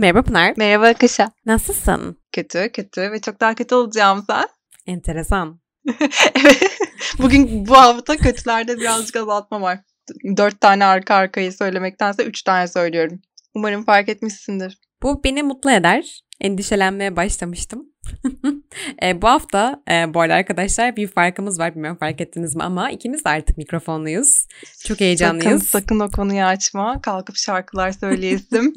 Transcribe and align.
Merhaba 0.00 0.22
Pınar. 0.22 0.54
Merhaba 0.56 0.86
Akışa. 0.86 1.32
Nasılsın? 1.46 2.16
Kötü, 2.32 2.72
kötü 2.72 3.00
ve 3.00 3.20
çok 3.20 3.40
daha 3.40 3.54
kötü 3.54 3.74
olacağım 3.74 4.24
sen. 4.26 4.44
Enteresan. 4.86 5.60
evet. 6.34 6.78
Bugün 7.18 7.66
bu 7.66 7.76
hafta 7.76 8.16
kötülerde 8.16 8.78
birazcık 8.78 9.16
azaltma 9.16 9.60
var. 9.60 9.78
Dört 10.36 10.60
tane 10.60 10.84
arka 10.84 11.14
arkayı 11.14 11.52
söylemektense 11.52 12.24
üç 12.24 12.42
tane 12.42 12.68
söylüyorum. 12.68 13.20
Umarım 13.54 13.84
fark 13.84 14.08
etmişsindir. 14.08 14.78
Bu 15.02 15.24
beni 15.24 15.42
mutlu 15.42 15.70
eder. 15.70 16.20
Endişelenmeye 16.40 17.16
başlamıştım. 17.16 17.86
e, 19.02 19.22
bu 19.22 19.28
hafta 19.28 19.82
e, 19.90 20.14
bu 20.14 20.20
arada 20.20 20.34
arkadaşlar 20.34 20.96
bir 20.96 21.06
farkımız 21.06 21.58
var. 21.58 21.74
Bilmiyorum 21.74 21.98
fark 22.00 22.20
ettiniz 22.20 22.56
mi 22.56 22.62
ama 22.62 22.90
ikimiz 22.90 23.24
de 23.24 23.28
artık 23.28 23.58
mikrofonluyuz. 23.58 24.46
Çok 24.86 25.00
heyecanlıyız. 25.00 25.62
Sakın, 25.62 25.80
sakın 25.80 26.00
o 26.00 26.10
konuyu 26.10 26.42
açma. 26.42 27.00
Kalkıp 27.02 27.36
şarkılar 27.36 27.92
söyleyesim. 27.92 28.74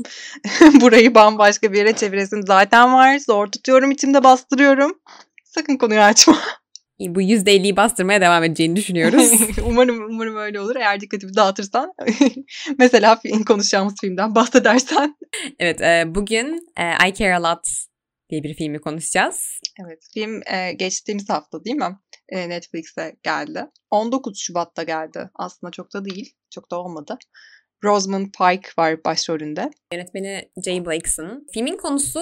Burayı 0.81 1.15
bambaşka 1.15 1.73
bir 1.73 1.77
yere 1.77 1.93
çeviresim 1.93 2.41
zaten 2.47 2.93
var. 2.93 3.17
Zor 3.17 3.47
tutuyorum 3.47 3.91
içimde 3.91 4.23
bastırıyorum. 4.23 4.99
Sakın 5.43 5.77
konuyu 5.77 6.01
açma. 6.01 6.37
Bu 6.99 7.21
%50'yi 7.21 7.75
bastırmaya 7.75 8.21
devam 8.21 8.43
edeceğini 8.43 8.75
düşünüyoruz. 8.75 9.31
umarım 9.65 10.05
umarım 10.09 10.35
öyle 10.35 10.59
olur. 10.59 10.75
Eğer 10.75 11.01
dikkatimi 11.01 11.35
dağıtırsan 11.35 11.93
mesela 12.79 13.15
film, 13.15 13.43
konuşacağımız 13.43 13.93
filmden 14.01 14.35
bahsedersen. 14.35 15.15
Evet 15.59 15.81
e, 15.81 16.03
bugün 16.07 16.71
e, 16.77 17.09
I 17.09 17.13
Care 17.13 17.35
A 17.35 17.43
Lot 17.43 17.67
diye 18.29 18.43
bir 18.43 18.53
filmi 18.53 18.81
konuşacağız. 18.81 19.59
Evet 19.85 20.07
film 20.13 20.41
e, 20.53 20.73
geçtiğimiz 20.73 21.29
hafta 21.29 21.63
değil 21.63 21.75
mi? 21.75 21.99
E, 22.29 22.49
Netflix'e 22.49 23.15
geldi. 23.23 23.65
19 23.91 24.39
Şubat'ta 24.39 24.83
geldi. 24.83 25.29
Aslında 25.35 25.71
çok 25.71 25.93
da 25.93 26.05
değil. 26.05 26.33
Çok 26.49 26.71
da 26.71 26.79
olmadı. 26.81 27.17
Rosamund 27.83 28.25
Pike 28.25 28.69
var 28.77 29.03
başrolünde. 29.03 29.71
Yönetmeni 29.93 30.49
Jay 30.65 30.85
Blakeson. 30.85 31.47
Filmin 31.53 31.77
konusu 31.77 32.19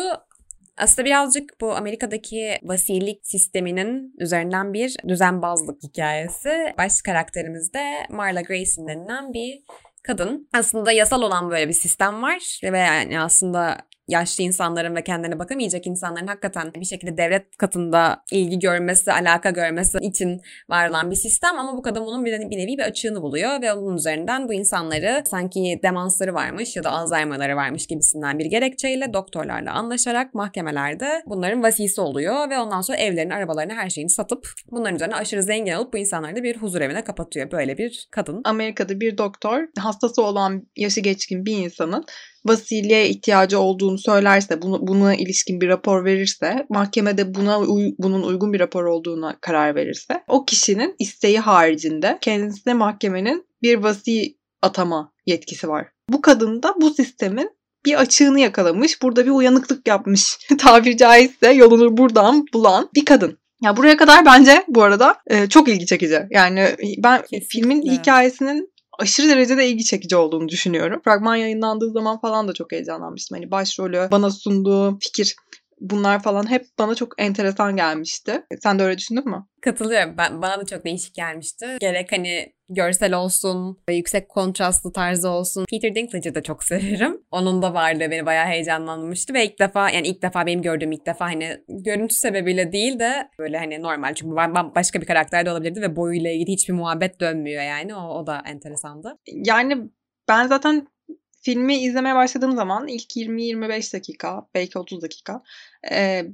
aslında 0.81 1.05
birazcık 1.05 1.61
bu 1.61 1.75
Amerika'daki 1.75 2.59
vasilik 2.63 3.19
sisteminin 3.23 4.15
üzerinden 4.19 4.73
bir 4.73 4.95
düzenbazlık 5.07 5.83
hikayesi. 5.83 6.73
Baş 6.77 7.01
karakterimiz 7.01 7.73
de 7.73 8.07
Marla 8.09 8.41
Grayson 8.41 8.87
denilen 8.87 9.33
bir 9.33 9.61
kadın. 10.03 10.49
Aslında 10.53 10.91
yasal 10.91 11.21
olan 11.21 11.49
böyle 11.49 11.67
bir 11.67 11.73
sistem 11.73 12.21
var 12.21 12.59
ve 12.63 12.79
yani 12.79 13.19
aslında 13.19 13.77
yaşlı 14.11 14.43
insanların 14.43 14.95
ve 14.95 15.03
kendine 15.03 15.39
bakamayacak 15.39 15.87
insanların 15.87 16.27
hakikaten 16.27 16.73
bir 16.73 16.85
şekilde 16.85 17.17
devlet 17.17 17.57
katında 17.57 18.23
ilgi 18.31 18.59
görmesi, 18.59 19.11
alaka 19.11 19.49
görmesi 19.49 19.97
için 20.01 20.41
var 20.69 20.89
olan 20.89 21.11
bir 21.11 21.15
sistem 21.15 21.59
ama 21.59 21.77
bu 21.77 21.81
kadın 21.81 22.05
bunun 22.05 22.25
bir, 22.25 22.31
bir 22.31 22.57
nevi 22.57 22.77
bir 22.77 22.83
açığını 22.83 23.21
buluyor 23.21 23.61
ve 23.61 23.73
onun 23.73 23.97
üzerinden 23.97 24.49
bu 24.49 24.53
insanları 24.53 25.23
sanki 25.25 25.79
demansları 25.83 26.33
varmış 26.33 26.75
ya 26.75 26.83
da 26.83 26.91
Alzheimer'ları 26.91 27.55
varmış 27.55 27.87
gibisinden 27.87 28.39
bir 28.39 28.45
gerekçeyle 28.45 29.13
doktorlarla 29.13 29.73
anlaşarak 29.73 30.33
mahkemelerde 30.33 31.23
bunların 31.25 31.63
vasisi 31.63 32.01
oluyor 32.01 32.49
ve 32.49 32.59
ondan 32.59 32.81
sonra 32.81 32.97
evlerini, 32.97 33.33
arabalarını, 33.33 33.73
her 33.73 33.89
şeyini 33.89 34.09
satıp 34.09 34.47
bunların 34.71 34.95
üzerine 34.95 35.15
aşırı 35.15 35.43
zengin 35.43 35.73
olup 35.73 35.93
bu 35.93 35.97
insanları 35.97 36.35
da 36.35 36.43
bir 36.43 36.57
huzur 36.57 36.81
evine 36.81 37.03
kapatıyor. 37.03 37.51
Böyle 37.51 37.77
bir 37.77 38.07
kadın. 38.11 38.41
Amerika'da 38.45 38.99
bir 38.99 39.17
doktor 39.17 39.67
hastası 39.79 40.23
olan 40.23 40.67
yaşı 40.75 41.01
geçkin 41.01 41.45
bir 41.45 41.57
insanın 41.57 42.05
vasiliğe 42.45 43.09
ihtiyacı 43.09 43.59
olduğunu 43.59 43.97
söylerse, 43.97 44.61
bunu, 44.61 44.87
buna 44.87 45.15
ilişkin 45.15 45.61
bir 45.61 45.67
rapor 45.67 46.05
verirse, 46.05 46.65
mahkemede 46.69 47.35
buna 47.35 47.59
uy, 47.59 47.91
bunun 47.97 48.23
uygun 48.23 48.53
bir 48.53 48.59
rapor 48.59 48.83
olduğuna 48.83 49.37
karar 49.41 49.75
verirse, 49.75 50.23
o 50.27 50.45
kişinin 50.45 50.95
isteği 50.99 51.39
haricinde 51.39 52.17
kendisine 52.21 52.73
mahkemenin 52.73 53.45
bir 53.61 53.75
vasi 53.75 54.37
atama 54.61 55.13
yetkisi 55.25 55.69
var. 55.69 55.87
Bu 56.09 56.21
kadın 56.21 56.63
da 56.63 56.75
bu 56.81 56.93
sistemin 56.93 57.49
bir 57.85 58.01
açığını 58.01 58.39
yakalamış, 58.39 59.01
burada 59.01 59.25
bir 59.25 59.31
uyanıklık 59.31 59.87
yapmış. 59.87 60.37
Tabiri 60.57 60.97
caizse 60.97 61.51
yolunu 61.51 61.97
buradan 61.97 62.45
bulan 62.53 62.89
bir 62.95 63.05
kadın. 63.05 63.37
Ya 63.63 63.77
buraya 63.77 63.97
kadar 63.97 64.25
bence 64.25 64.63
bu 64.67 64.83
arada 64.83 65.15
e, 65.27 65.49
çok 65.49 65.67
ilgi 65.67 65.85
çekici. 65.85 66.19
Yani 66.29 66.75
ben 66.97 67.21
Kesinlikle. 67.21 67.47
filmin 67.47 67.81
hikayesinin 67.81 68.71
aşırı 69.01 69.29
derecede 69.29 69.67
ilgi 69.67 69.83
çekici 69.83 70.15
olduğunu 70.15 70.49
düşünüyorum. 70.49 71.01
Fragman 71.03 71.35
yayınlandığı 71.35 71.91
zaman 71.91 72.19
falan 72.21 72.47
da 72.47 72.53
çok 72.53 72.71
heyecanlanmıştım. 72.71 73.37
Hani 73.37 73.51
başrolü 73.51 74.07
bana 74.11 74.31
sunduğu 74.31 74.99
fikir 74.99 75.35
bunlar 75.79 76.23
falan 76.23 76.49
hep 76.49 76.65
bana 76.79 76.95
çok 76.95 77.21
enteresan 77.21 77.75
gelmişti. 77.75 78.43
Sen 78.63 78.79
de 78.79 78.83
öyle 78.83 78.97
düşündün 78.97 79.29
mü? 79.29 79.45
Katılıyorum. 79.61 80.17
Ben, 80.17 80.41
bana 80.41 80.59
da 80.59 80.65
çok 80.65 80.85
değişik 80.85 81.15
gelmişti. 81.15 81.77
Gerek 81.79 82.11
hani 82.11 82.53
görsel 82.73 83.13
olsun, 83.13 83.77
yüksek 83.89 84.29
kontrastlı 84.29 84.93
tarzı 84.93 85.29
olsun. 85.29 85.65
Peter 85.69 85.95
Dinklage'ı 85.95 86.35
da 86.35 86.43
çok 86.43 86.63
severim. 86.71 87.21
Onun 87.31 87.61
da 87.61 87.73
varlığı 87.73 88.11
beni 88.11 88.25
bayağı 88.25 88.45
heyecanlandırmıştı 88.45 89.33
ve 89.33 89.45
ilk 89.45 89.59
defa 89.59 89.89
yani 89.89 90.07
ilk 90.07 90.21
defa 90.21 90.45
benim 90.45 90.61
gördüğüm 90.61 90.91
ilk 90.91 91.05
defa 91.05 91.25
hani 91.25 91.57
görüntü 91.69 92.15
sebebiyle 92.15 92.71
değil 92.71 92.99
de 92.99 93.29
böyle 93.39 93.57
hani 93.57 93.81
normal 93.81 94.13
çünkü 94.13 94.35
başka 94.75 95.01
bir 95.01 95.05
karakter 95.05 95.45
de 95.45 95.51
olabilirdi 95.51 95.81
ve 95.81 95.95
boyuyla 95.95 96.31
ilgili 96.31 96.51
hiçbir 96.51 96.73
muhabbet 96.73 97.19
dönmüyor 97.19 97.63
yani. 97.63 97.95
O, 97.95 98.19
o 98.19 98.27
da 98.27 98.43
enteresandı. 98.45 99.17
Yani 99.27 99.77
ben 100.27 100.47
zaten 100.47 100.87
filmi 101.41 101.77
izlemeye 101.77 102.15
başladığım 102.15 102.55
zaman 102.55 102.87
ilk 102.87 103.15
20-25 103.15 103.93
dakika, 103.93 104.47
belki 104.55 104.79
30 104.79 105.01
dakika 105.01 105.41
e, 105.91 106.25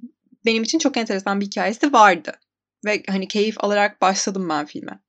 benim 0.46 0.64
için 0.64 0.80
çok 0.80 0.98
enteresan 0.98 1.42
bir 1.42 1.46
hikayesi 1.46 1.94
vardı. 1.94 2.32
Ve 2.86 3.04
hani 3.08 3.28
keyif 3.28 3.64
alarak 3.64 4.02
başladım 4.02 4.50
ben 4.50 4.66
filme. 4.66 5.00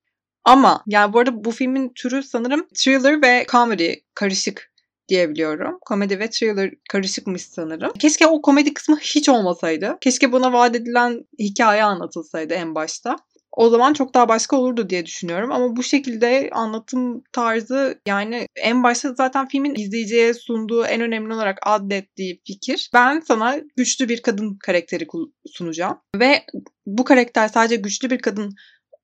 Ama 0.48 0.82
yani 0.86 1.12
bu 1.12 1.18
arada 1.18 1.44
bu 1.44 1.50
filmin 1.50 1.92
türü 1.94 2.22
sanırım 2.22 2.66
thriller 2.74 3.22
ve 3.22 3.46
comedy 3.50 3.94
karışık 4.14 4.72
diyebiliyorum. 5.08 5.78
Komedi 5.80 6.18
ve 6.18 6.30
thriller 6.30 6.70
karışıkmış 6.90 7.42
sanırım. 7.42 7.92
Keşke 7.98 8.26
o 8.26 8.42
komedi 8.42 8.74
kısmı 8.74 8.98
hiç 8.98 9.28
olmasaydı. 9.28 9.98
Keşke 10.00 10.32
buna 10.32 10.52
vaat 10.52 10.76
edilen 10.76 11.24
hikaye 11.38 11.84
anlatılsaydı 11.84 12.54
en 12.54 12.74
başta 12.74 13.16
o 13.58 13.68
zaman 13.68 13.92
çok 13.92 14.14
daha 14.14 14.28
başka 14.28 14.56
olurdu 14.56 14.90
diye 14.90 15.06
düşünüyorum. 15.06 15.52
Ama 15.52 15.76
bu 15.76 15.82
şekilde 15.82 16.50
anlatım 16.52 17.22
tarzı 17.32 18.00
yani 18.06 18.46
en 18.56 18.82
başta 18.82 19.14
zaten 19.14 19.48
filmin 19.48 19.74
izleyiciye 19.74 20.34
sunduğu 20.34 20.84
en 20.84 21.00
önemli 21.00 21.34
olarak 21.34 21.58
adettiği 21.62 22.40
fikir. 22.46 22.90
Ben 22.94 23.20
sana 23.20 23.60
güçlü 23.76 24.08
bir 24.08 24.22
kadın 24.22 24.58
karakteri 24.64 25.06
sunacağım. 25.46 25.98
Ve 26.16 26.44
bu 26.86 27.04
karakter 27.04 27.48
sadece 27.48 27.76
güçlü 27.76 28.10
bir 28.10 28.18
kadın 28.18 28.54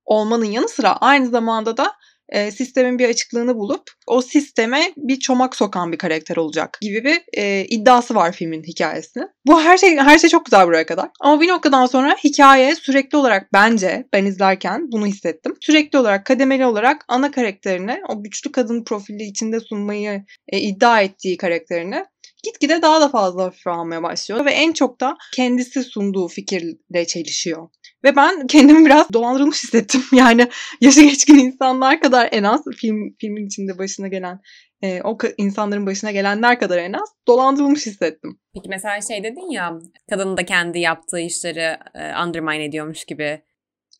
olmanın 0.06 0.44
yanı 0.44 0.68
sıra 0.68 0.96
aynı 0.96 1.28
zamanda 1.28 1.76
da 1.76 1.92
e, 2.28 2.50
sistemin 2.50 2.98
bir 2.98 3.08
açıklığını 3.08 3.56
bulup 3.56 3.90
o 4.06 4.22
sisteme 4.22 4.92
bir 4.96 5.20
çomak 5.20 5.56
sokan 5.56 5.92
bir 5.92 5.98
karakter 5.98 6.36
olacak 6.36 6.78
gibi 6.80 7.04
bir 7.04 7.22
e, 7.32 7.64
iddiası 7.64 8.14
var 8.14 8.32
filmin 8.32 8.62
hikayesinin. 8.62 9.28
Bu 9.46 9.60
her 9.60 9.78
şey 9.78 9.96
her 9.96 10.18
şey 10.18 10.30
çok 10.30 10.44
güzel 10.44 10.66
buraya 10.66 10.86
kadar. 10.86 11.10
Ama 11.20 11.40
bir 11.40 11.48
noktadan 11.48 11.86
sonra 11.86 12.16
hikaye 12.24 12.74
sürekli 12.74 13.18
olarak 13.18 13.52
bence 13.52 14.08
ben 14.12 14.24
izlerken 14.24 14.92
bunu 14.92 15.06
hissettim. 15.06 15.56
Sürekli 15.60 15.98
olarak 15.98 16.26
kademeli 16.26 16.66
olarak 16.66 17.04
ana 17.08 17.30
karakterini 17.30 18.00
o 18.08 18.22
güçlü 18.22 18.52
kadın 18.52 18.84
profili 18.84 19.22
içinde 19.22 19.60
sunmayı 19.60 20.24
e, 20.48 20.58
iddia 20.58 21.00
ettiği 21.00 21.36
karakterini 21.36 22.04
gitgide 22.44 22.82
daha 22.82 23.00
da 23.00 23.08
fazla 23.08 23.44
hafife 23.44 23.70
almaya 23.70 24.02
başlıyor 24.02 24.44
ve 24.44 24.50
en 24.50 24.72
çok 24.72 25.00
da 25.00 25.16
kendisi 25.34 25.82
sunduğu 25.82 26.28
fikirle 26.28 27.06
çelişiyor. 27.06 27.68
Ve 28.04 28.16
ben 28.16 28.46
kendimi 28.46 28.86
biraz 28.86 29.12
dolandırılmış 29.12 29.62
hissettim. 29.62 30.02
Yani 30.12 30.48
yaşı 30.80 31.02
geçkin 31.02 31.38
insanlar 31.38 32.00
kadar 32.00 32.28
en 32.32 32.42
az 32.42 32.64
film 32.76 33.14
filmin 33.20 33.46
içinde 33.46 33.78
başına 33.78 34.08
gelen 34.08 34.40
e, 34.82 35.02
o 35.02 35.18
insanların 35.38 35.86
başına 35.86 36.10
gelenler 36.10 36.60
kadar 36.60 36.78
en 36.78 36.92
az 36.92 37.14
dolandırılmış 37.26 37.86
hissettim. 37.86 38.40
Peki 38.54 38.68
mesela 38.68 39.00
şey 39.00 39.24
dedin 39.24 39.50
ya 39.50 39.78
kadının 40.10 40.36
da 40.36 40.44
kendi 40.44 40.78
yaptığı 40.78 41.20
işleri 41.20 41.76
e, 41.94 42.22
undermine 42.24 42.64
ediyormuş 42.64 43.04
gibi. 43.04 43.42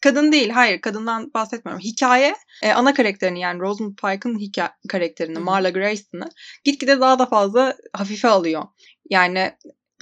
Kadın 0.04 0.32
değil, 0.32 0.50
hayır 0.50 0.80
kadından 0.80 1.30
bahsetmiyorum. 1.34 1.84
Hikaye 1.84 2.36
e, 2.62 2.72
ana 2.72 2.94
karakterini 2.94 3.40
yani 3.40 3.60
Rosamund 3.60 3.96
Pike'ın 3.96 4.38
hikaye 4.38 4.70
karakterini, 4.88 5.38
Marla 5.38 5.70
Grayson'ı 5.70 6.28
gitgide 6.64 7.00
daha 7.00 7.18
da 7.18 7.26
fazla 7.26 7.76
hafife 7.92 8.28
alıyor. 8.28 8.62
Yani 9.10 9.52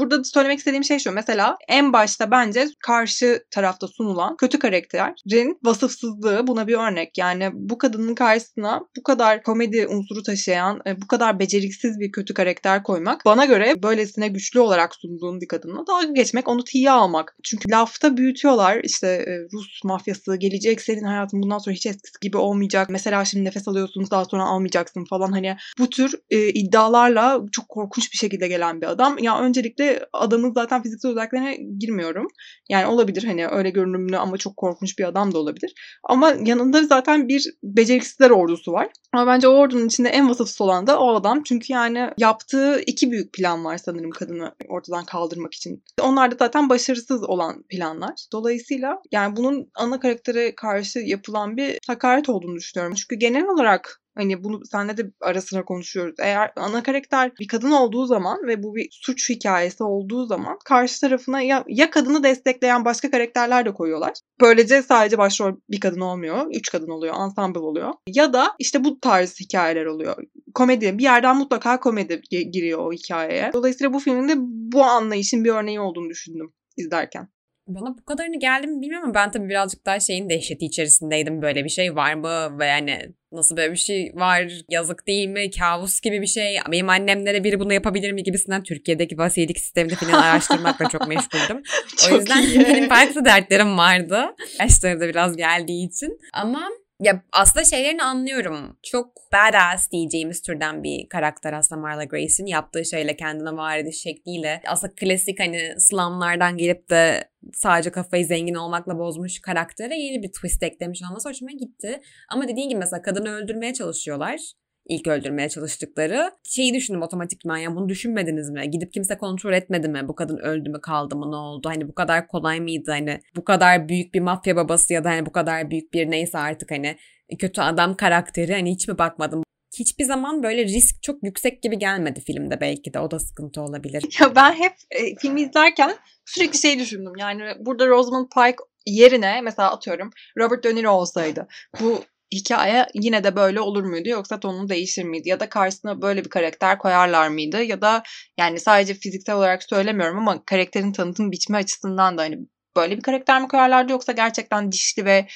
Burada 0.02 0.24
söylemek 0.24 0.58
istediğim 0.58 0.84
şey 0.84 0.98
şu. 0.98 1.12
Mesela 1.12 1.56
en 1.68 1.92
başta 1.92 2.30
bence 2.30 2.68
karşı 2.84 3.44
tarafta 3.50 3.88
sunulan 3.88 4.36
kötü 4.36 4.58
karakterin 4.58 5.58
vasıfsızlığı 5.64 6.46
buna 6.46 6.66
bir 6.66 6.74
örnek. 6.74 7.18
Yani 7.18 7.50
bu 7.54 7.78
kadının 7.78 8.14
karşısına 8.14 8.80
bu 8.96 9.02
kadar 9.02 9.42
komedi 9.42 9.86
unsuru 9.86 10.22
taşıyan, 10.22 10.80
e, 10.86 11.02
bu 11.02 11.06
kadar 11.06 11.38
beceriksiz 11.38 12.00
bir 12.00 12.12
kötü 12.12 12.34
karakter 12.34 12.82
koymak 12.82 13.24
bana 13.24 13.44
göre 13.44 13.82
böylesine 13.82 14.28
güçlü 14.28 14.60
olarak 14.60 14.94
sunduğun 14.94 15.40
bir 15.40 15.48
kadınla 15.48 15.86
dalga 15.86 16.12
geçmek, 16.12 16.48
onu 16.48 16.64
tiye 16.64 16.90
almak. 16.90 17.36
Çünkü 17.42 17.70
lafta 17.70 18.16
büyütüyorlar. 18.16 18.80
İşte 18.84 19.06
e, 19.06 19.32
Rus 19.52 19.84
mafyası 19.84 20.36
gelecek, 20.36 20.80
senin 20.80 21.04
hayatın 21.04 21.42
bundan 21.42 21.58
sonra 21.58 21.74
hiç 21.74 21.86
eskisi 21.86 22.20
gibi 22.20 22.36
olmayacak. 22.36 22.90
Mesela 22.90 23.24
şimdi 23.24 23.44
nefes 23.44 23.68
alıyorsun, 23.68 24.06
daha 24.10 24.24
sonra 24.24 24.44
almayacaksın 24.44 25.04
falan. 25.04 25.32
Hani 25.32 25.56
bu 25.78 25.90
tür 25.90 26.14
e, 26.30 26.48
iddialarla 26.48 27.40
çok 27.52 27.68
korkunç 27.68 28.12
bir 28.12 28.18
şekilde 28.18 28.48
gelen 28.48 28.80
bir 28.80 28.86
adam. 28.86 29.18
Ya 29.18 29.40
öncelikle 29.40 29.91
buradaki 29.92 30.06
adamın 30.12 30.52
zaten 30.52 30.82
fiziksel 30.82 31.10
özelliklerine 31.10 31.56
girmiyorum. 31.78 32.26
Yani 32.68 32.86
olabilir 32.86 33.24
hani 33.24 33.48
öyle 33.48 33.70
görünümlü 33.70 34.16
ama 34.16 34.36
çok 34.36 34.56
korkmuş 34.56 34.98
bir 34.98 35.04
adam 35.04 35.34
da 35.34 35.38
olabilir. 35.38 35.74
Ama 36.04 36.34
yanında 36.44 36.84
zaten 36.84 37.28
bir 37.28 37.54
beceriksizler 37.62 38.30
ordusu 38.30 38.72
var. 38.72 38.88
Ama 39.12 39.26
bence 39.26 39.48
o 39.48 39.52
ordunun 39.52 39.86
içinde 39.86 40.08
en 40.08 40.28
vasıfsız 40.28 40.60
olan 40.60 40.86
da 40.86 41.00
o 41.00 41.14
adam. 41.14 41.42
Çünkü 41.42 41.72
yani 41.72 42.10
yaptığı 42.18 42.80
iki 42.86 43.10
büyük 43.10 43.32
plan 43.32 43.64
var 43.64 43.78
sanırım 43.78 44.10
kadını 44.10 44.54
ortadan 44.68 45.04
kaldırmak 45.04 45.54
için. 45.54 45.84
Onlar 46.02 46.30
da 46.30 46.36
zaten 46.38 46.68
başarısız 46.68 47.22
olan 47.24 47.64
planlar. 47.68 48.14
Dolayısıyla 48.32 49.02
yani 49.12 49.36
bunun 49.36 49.70
ana 49.74 50.00
karaktere 50.00 50.54
karşı 50.54 50.98
yapılan 50.98 51.56
bir 51.56 51.78
hakaret 51.86 52.28
olduğunu 52.28 52.56
düşünüyorum. 52.56 52.94
Çünkü 52.94 53.16
genel 53.16 53.46
olarak 53.46 54.01
Hani 54.14 54.44
bunu 54.44 54.60
senle 54.64 54.96
de 54.96 55.02
ara 55.20 55.40
sıra 55.40 55.64
konuşuyoruz. 55.64 56.14
Eğer 56.18 56.52
ana 56.56 56.82
karakter 56.82 57.32
bir 57.40 57.48
kadın 57.48 57.70
olduğu 57.70 58.06
zaman 58.06 58.46
ve 58.46 58.62
bu 58.62 58.74
bir 58.74 58.88
suç 58.90 59.30
hikayesi 59.30 59.84
olduğu 59.84 60.26
zaman 60.26 60.58
karşı 60.64 61.00
tarafına 61.00 61.40
ya, 61.40 61.64
ya 61.68 61.90
kadını 61.90 62.22
destekleyen 62.22 62.84
başka 62.84 63.10
karakterler 63.10 63.66
de 63.66 63.74
koyuyorlar. 63.74 64.12
Böylece 64.40 64.82
sadece 64.82 65.18
başrol 65.18 65.56
bir 65.70 65.80
kadın 65.80 66.00
olmuyor. 66.00 66.46
Üç 66.54 66.70
kadın 66.70 66.90
oluyor. 66.90 67.14
Ensemble 67.14 67.60
oluyor. 67.60 67.92
Ya 68.06 68.32
da 68.32 68.54
işte 68.58 68.84
bu 68.84 69.00
tarz 69.00 69.40
hikayeler 69.40 69.86
oluyor. 69.86 70.16
Komedi. 70.54 70.98
Bir 70.98 71.02
yerden 71.02 71.36
mutlaka 71.36 71.80
komedi 71.80 72.20
giriyor 72.30 72.78
o 72.78 72.92
hikayeye. 72.92 73.50
Dolayısıyla 73.52 73.92
bu 73.92 73.98
filmin 73.98 74.28
de 74.28 74.34
bu 74.72 74.82
anlayışın 74.82 75.44
bir 75.44 75.50
örneği 75.50 75.80
olduğunu 75.80 76.10
düşündüm 76.10 76.52
izlerken. 76.76 77.28
Bana 77.74 77.98
bu 77.98 78.04
kadarını 78.04 78.38
geldi 78.38 78.66
mi 78.66 78.80
bilmiyorum 78.82 79.04
ama 79.04 79.14
ben 79.14 79.30
tabii 79.30 79.48
birazcık 79.48 79.86
daha 79.86 80.00
şeyin 80.00 80.30
dehşeti 80.30 80.66
içerisindeydim. 80.66 81.42
Böyle 81.42 81.64
bir 81.64 81.68
şey 81.68 81.96
var 81.96 82.14
mı? 82.14 82.58
Ve 82.58 82.66
yani 82.66 83.12
nasıl 83.32 83.56
böyle 83.56 83.72
bir 83.72 83.78
şey 83.78 84.12
var? 84.14 84.52
Yazık 84.68 85.06
değil 85.06 85.28
mi? 85.28 85.50
Kabus 85.50 86.00
gibi 86.00 86.22
bir 86.22 86.26
şey. 86.26 86.56
Benim 86.72 86.88
annemlere 86.88 87.44
biri 87.44 87.60
bunu 87.60 87.72
yapabilir 87.72 88.12
mi 88.12 88.22
gibisinden 88.22 88.62
Türkiye'deki 88.62 89.18
vasiyelik 89.18 89.58
sistemini 89.58 89.94
falan 89.94 90.22
araştırmakla 90.22 90.88
çok 90.88 91.08
meşguldüm. 91.08 91.62
çok 91.96 92.12
o 92.12 92.16
yüzden 92.16 92.42
iyi. 92.42 92.60
benim 92.60 92.88
farklı 92.88 93.24
dertlerim 93.24 93.78
vardı. 93.78 94.26
Yaşları 94.60 95.00
da 95.00 95.08
biraz 95.08 95.36
geldiği 95.36 95.88
için. 95.88 96.20
Ama 96.32 96.68
ya 97.02 97.22
aslında 97.32 97.64
şeylerini 97.64 98.02
anlıyorum. 98.02 98.78
Çok 98.82 99.12
badass 99.32 99.90
diyeceğimiz 99.90 100.42
türden 100.42 100.82
bir 100.82 101.08
karakter 101.08 101.52
aslında 101.52 101.80
Marla 101.80 102.04
Grace'in 102.04 102.46
yaptığı 102.46 102.84
şeyle 102.84 103.16
kendine 103.16 103.52
var 103.52 103.78
ediş 103.78 104.02
şekliyle. 104.02 104.62
Aslında 104.66 104.94
klasik 104.94 105.40
hani 105.40 105.74
slumlardan 105.78 106.56
gelip 106.56 106.90
de 106.90 107.28
sadece 107.52 107.90
kafayı 107.90 108.26
zengin 108.26 108.54
olmakla 108.54 108.98
bozmuş 108.98 109.40
karaktere 109.40 109.96
yeni 109.96 110.22
bir 110.22 110.32
twist 110.32 110.62
eklemiş 110.62 111.02
olması 111.10 111.28
hoşuma 111.28 111.50
gitti. 111.50 112.00
Ama 112.28 112.48
dediğin 112.48 112.68
gibi 112.68 112.78
mesela 112.78 113.02
kadını 113.02 113.30
öldürmeye 113.30 113.74
çalışıyorlar 113.74 114.52
ilk 114.88 115.06
öldürmeye 115.06 115.48
çalıştıkları. 115.48 116.30
Şeyi 116.44 116.74
düşündüm 116.74 117.02
otomatikman 117.02 117.56
ya 117.56 117.76
bunu 117.76 117.88
düşünmediniz 117.88 118.50
mi? 118.50 118.70
Gidip 118.70 118.92
kimse 118.92 119.18
kontrol 119.18 119.52
etmedi 119.52 119.88
mi? 119.88 120.08
Bu 120.08 120.14
kadın 120.14 120.38
öldü 120.38 120.70
mü 120.70 120.80
kaldı 120.80 121.16
mı 121.16 121.30
ne 121.30 121.36
oldu? 121.36 121.68
Hani 121.68 121.88
bu 121.88 121.94
kadar 121.94 122.28
kolay 122.28 122.60
mıydı? 122.60 122.90
Hani 122.90 123.20
bu 123.36 123.44
kadar 123.44 123.88
büyük 123.88 124.14
bir 124.14 124.20
mafya 124.20 124.56
babası 124.56 124.92
ya 124.92 125.04
da 125.04 125.10
hani 125.10 125.26
bu 125.26 125.32
kadar 125.32 125.70
büyük 125.70 125.92
bir 125.92 126.10
neyse 126.10 126.38
artık 126.38 126.70
hani 126.70 126.96
kötü 127.38 127.60
adam 127.60 127.96
karakteri 127.96 128.52
hani 128.52 128.70
hiç 128.70 128.88
mi 128.88 128.98
bakmadım? 128.98 129.42
Hiçbir 129.78 130.04
zaman 130.04 130.42
böyle 130.42 130.64
risk 130.64 131.02
çok 131.02 131.22
yüksek 131.22 131.62
gibi 131.62 131.78
gelmedi 131.78 132.20
filmde 132.20 132.60
belki 132.60 132.94
de 132.94 132.98
o 132.98 133.10
da 133.10 133.18
sıkıntı 133.18 133.62
olabilir. 133.62 134.04
Ya 134.20 134.36
ben 134.36 134.52
hep 134.52 134.72
e, 134.90 135.16
filmi 135.16 135.40
izlerken 135.42 135.94
sürekli 136.24 136.58
şey 136.58 136.78
düşündüm. 136.78 137.12
Yani 137.18 137.42
burada 137.60 137.88
Rosamund 137.88 138.28
Pike 138.28 138.56
yerine 138.86 139.40
mesela 139.40 139.72
atıyorum 139.72 140.10
Robert 140.38 140.64
De 140.64 140.74
Niro 140.74 140.90
olsaydı 140.90 141.46
bu 141.80 142.02
hikaye 142.32 142.86
yine 142.94 143.24
de 143.24 143.36
böyle 143.36 143.60
olur 143.60 143.84
muydu 143.84 144.08
yoksa 144.08 144.40
tonunu 144.40 144.68
değişir 144.68 145.04
miydi 145.04 145.28
ya 145.28 145.40
da 145.40 145.48
karşısına 145.48 146.02
böyle 146.02 146.24
bir 146.24 146.30
karakter 146.30 146.78
koyarlar 146.78 147.28
mıydı 147.28 147.62
ya 147.62 147.82
da 147.82 148.02
yani 148.38 148.60
sadece 148.60 148.94
fiziksel 148.94 149.34
olarak 149.36 149.62
söylemiyorum 149.62 150.18
ama 150.18 150.44
karakterin 150.44 150.92
tanıtım 150.92 151.32
biçimi 151.32 151.56
açısından 151.56 152.18
da 152.18 152.22
hani 152.22 152.38
böyle 152.76 152.96
bir 152.96 153.02
karakter 153.02 153.42
mi 153.42 153.48
koyarlardı 153.48 153.92
yoksa 153.92 154.12
gerçekten 154.12 154.72
dişli 154.72 155.04
ve 155.04 155.26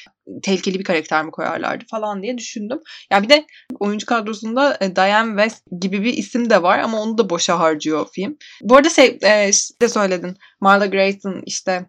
tehlikeli 0.42 0.78
bir 0.78 0.84
karakter 0.84 1.24
mi 1.24 1.30
koyarlardı 1.30 1.84
falan 1.90 2.22
diye 2.22 2.38
düşündüm. 2.38 2.78
Ya 3.10 3.22
bir 3.22 3.28
de 3.28 3.46
oyuncu 3.80 4.06
kadrosunda 4.06 4.78
e, 4.80 4.96
Diane 4.96 5.42
West 5.42 5.64
gibi 5.80 6.02
bir 6.02 6.14
isim 6.14 6.50
de 6.50 6.62
var 6.62 6.78
ama 6.78 7.02
onu 7.02 7.18
da 7.18 7.30
boşa 7.30 7.58
harcıyor 7.58 8.06
film. 8.12 8.36
Bu 8.62 8.76
arada 8.76 8.90
şey 8.90 9.18
e, 9.22 9.50
de 9.82 9.88
söyledin. 9.88 10.36
Marla 10.60 10.86
Grayson 10.86 11.42
işte 11.46 11.86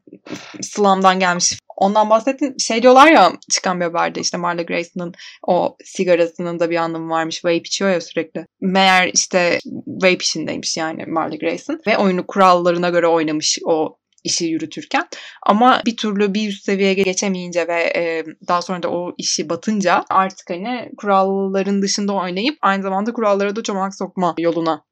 Slum'dan 0.61 1.19
gelmiş. 1.19 1.59
Ondan 1.77 2.09
bahsettin. 2.09 2.55
Şey 2.57 2.83
diyorlar 2.83 3.11
ya 3.11 3.33
çıkan 3.51 3.79
bir 3.79 3.85
haberde 3.85 4.19
işte 4.19 4.37
Marla 4.37 4.61
Grayson'ın 4.61 5.13
o 5.47 5.77
sigarasının 5.83 6.59
da 6.59 6.69
bir 6.69 6.75
anlamı 6.75 7.09
varmış. 7.09 7.45
Vape 7.45 7.55
içiyor 7.57 7.91
ya 7.91 8.01
sürekli. 8.01 8.45
Meğer 8.61 9.11
işte 9.13 9.59
vape 9.87 10.17
işindeymiş 10.23 10.77
yani 10.77 11.05
Marla 11.05 11.35
Grayson. 11.35 11.81
Ve 11.87 11.97
oyunu 11.97 12.27
kurallarına 12.27 12.89
göre 12.89 13.07
oynamış 13.07 13.59
o 13.65 13.97
işi 14.23 14.45
yürütürken 14.45 15.07
ama 15.45 15.81
bir 15.85 15.97
türlü 15.97 16.33
bir 16.33 16.49
üst 16.49 16.65
seviyeye 16.65 16.93
geçemeyince 16.93 17.67
ve 17.67 17.93
e, 17.95 18.25
daha 18.47 18.61
sonra 18.61 18.83
da 18.83 18.89
o 18.89 19.13
işi 19.17 19.49
batınca 19.49 20.03
artık 20.09 20.49
hani 20.49 20.91
kuralların 20.97 21.81
dışında 21.81 22.13
oynayıp 22.13 22.57
aynı 22.61 22.83
zamanda 22.83 23.13
kurallara 23.13 23.55
da 23.55 23.63
çomak 23.63 23.95
sokma 23.95 24.35
yoluna 24.39 24.86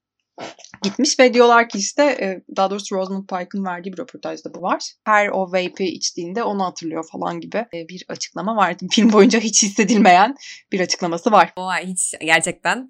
gitmiş 0.83 1.19
ve 1.19 1.33
diyorlar 1.33 1.69
ki 1.69 1.77
işte 1.77 2.03
e, 2.03 2.41
daha 2.55 2.69
doğrusu 2.69 2.95
Rosamund 2.95 3.27
Pike'ın 3.27 3.65
verdiği 3.65 3.93
bir 3.93 3.97
röportajda 3.97 4.53
bu 4.53 4.61
var. 4.61 4.91
Her 5.03 5.27
o 5.27 5.47
vape'i 5.47 5.87
içtiğinde 5.87 6.43
onu 6.43 6.65
hatırlıyor 6.65 7.05
falan 7.11 7.39
gibi 7.41 7.57
e, 7.57 7.89
bir 7.89 8.05
açıklama 8.07 8.55
var. 8.55 8.75
Film 8.91 9.13
boyunca 9.13 9.39
hiç 9.39 9.63
hissedilmeyen 9.63 10.35
bir 10.71 10.79
açıklaması 10.79 11.31
var. 11.31 11.53
O 11.55 11.71
hiç 11.73 12.13
gerçekten 12.21 12.89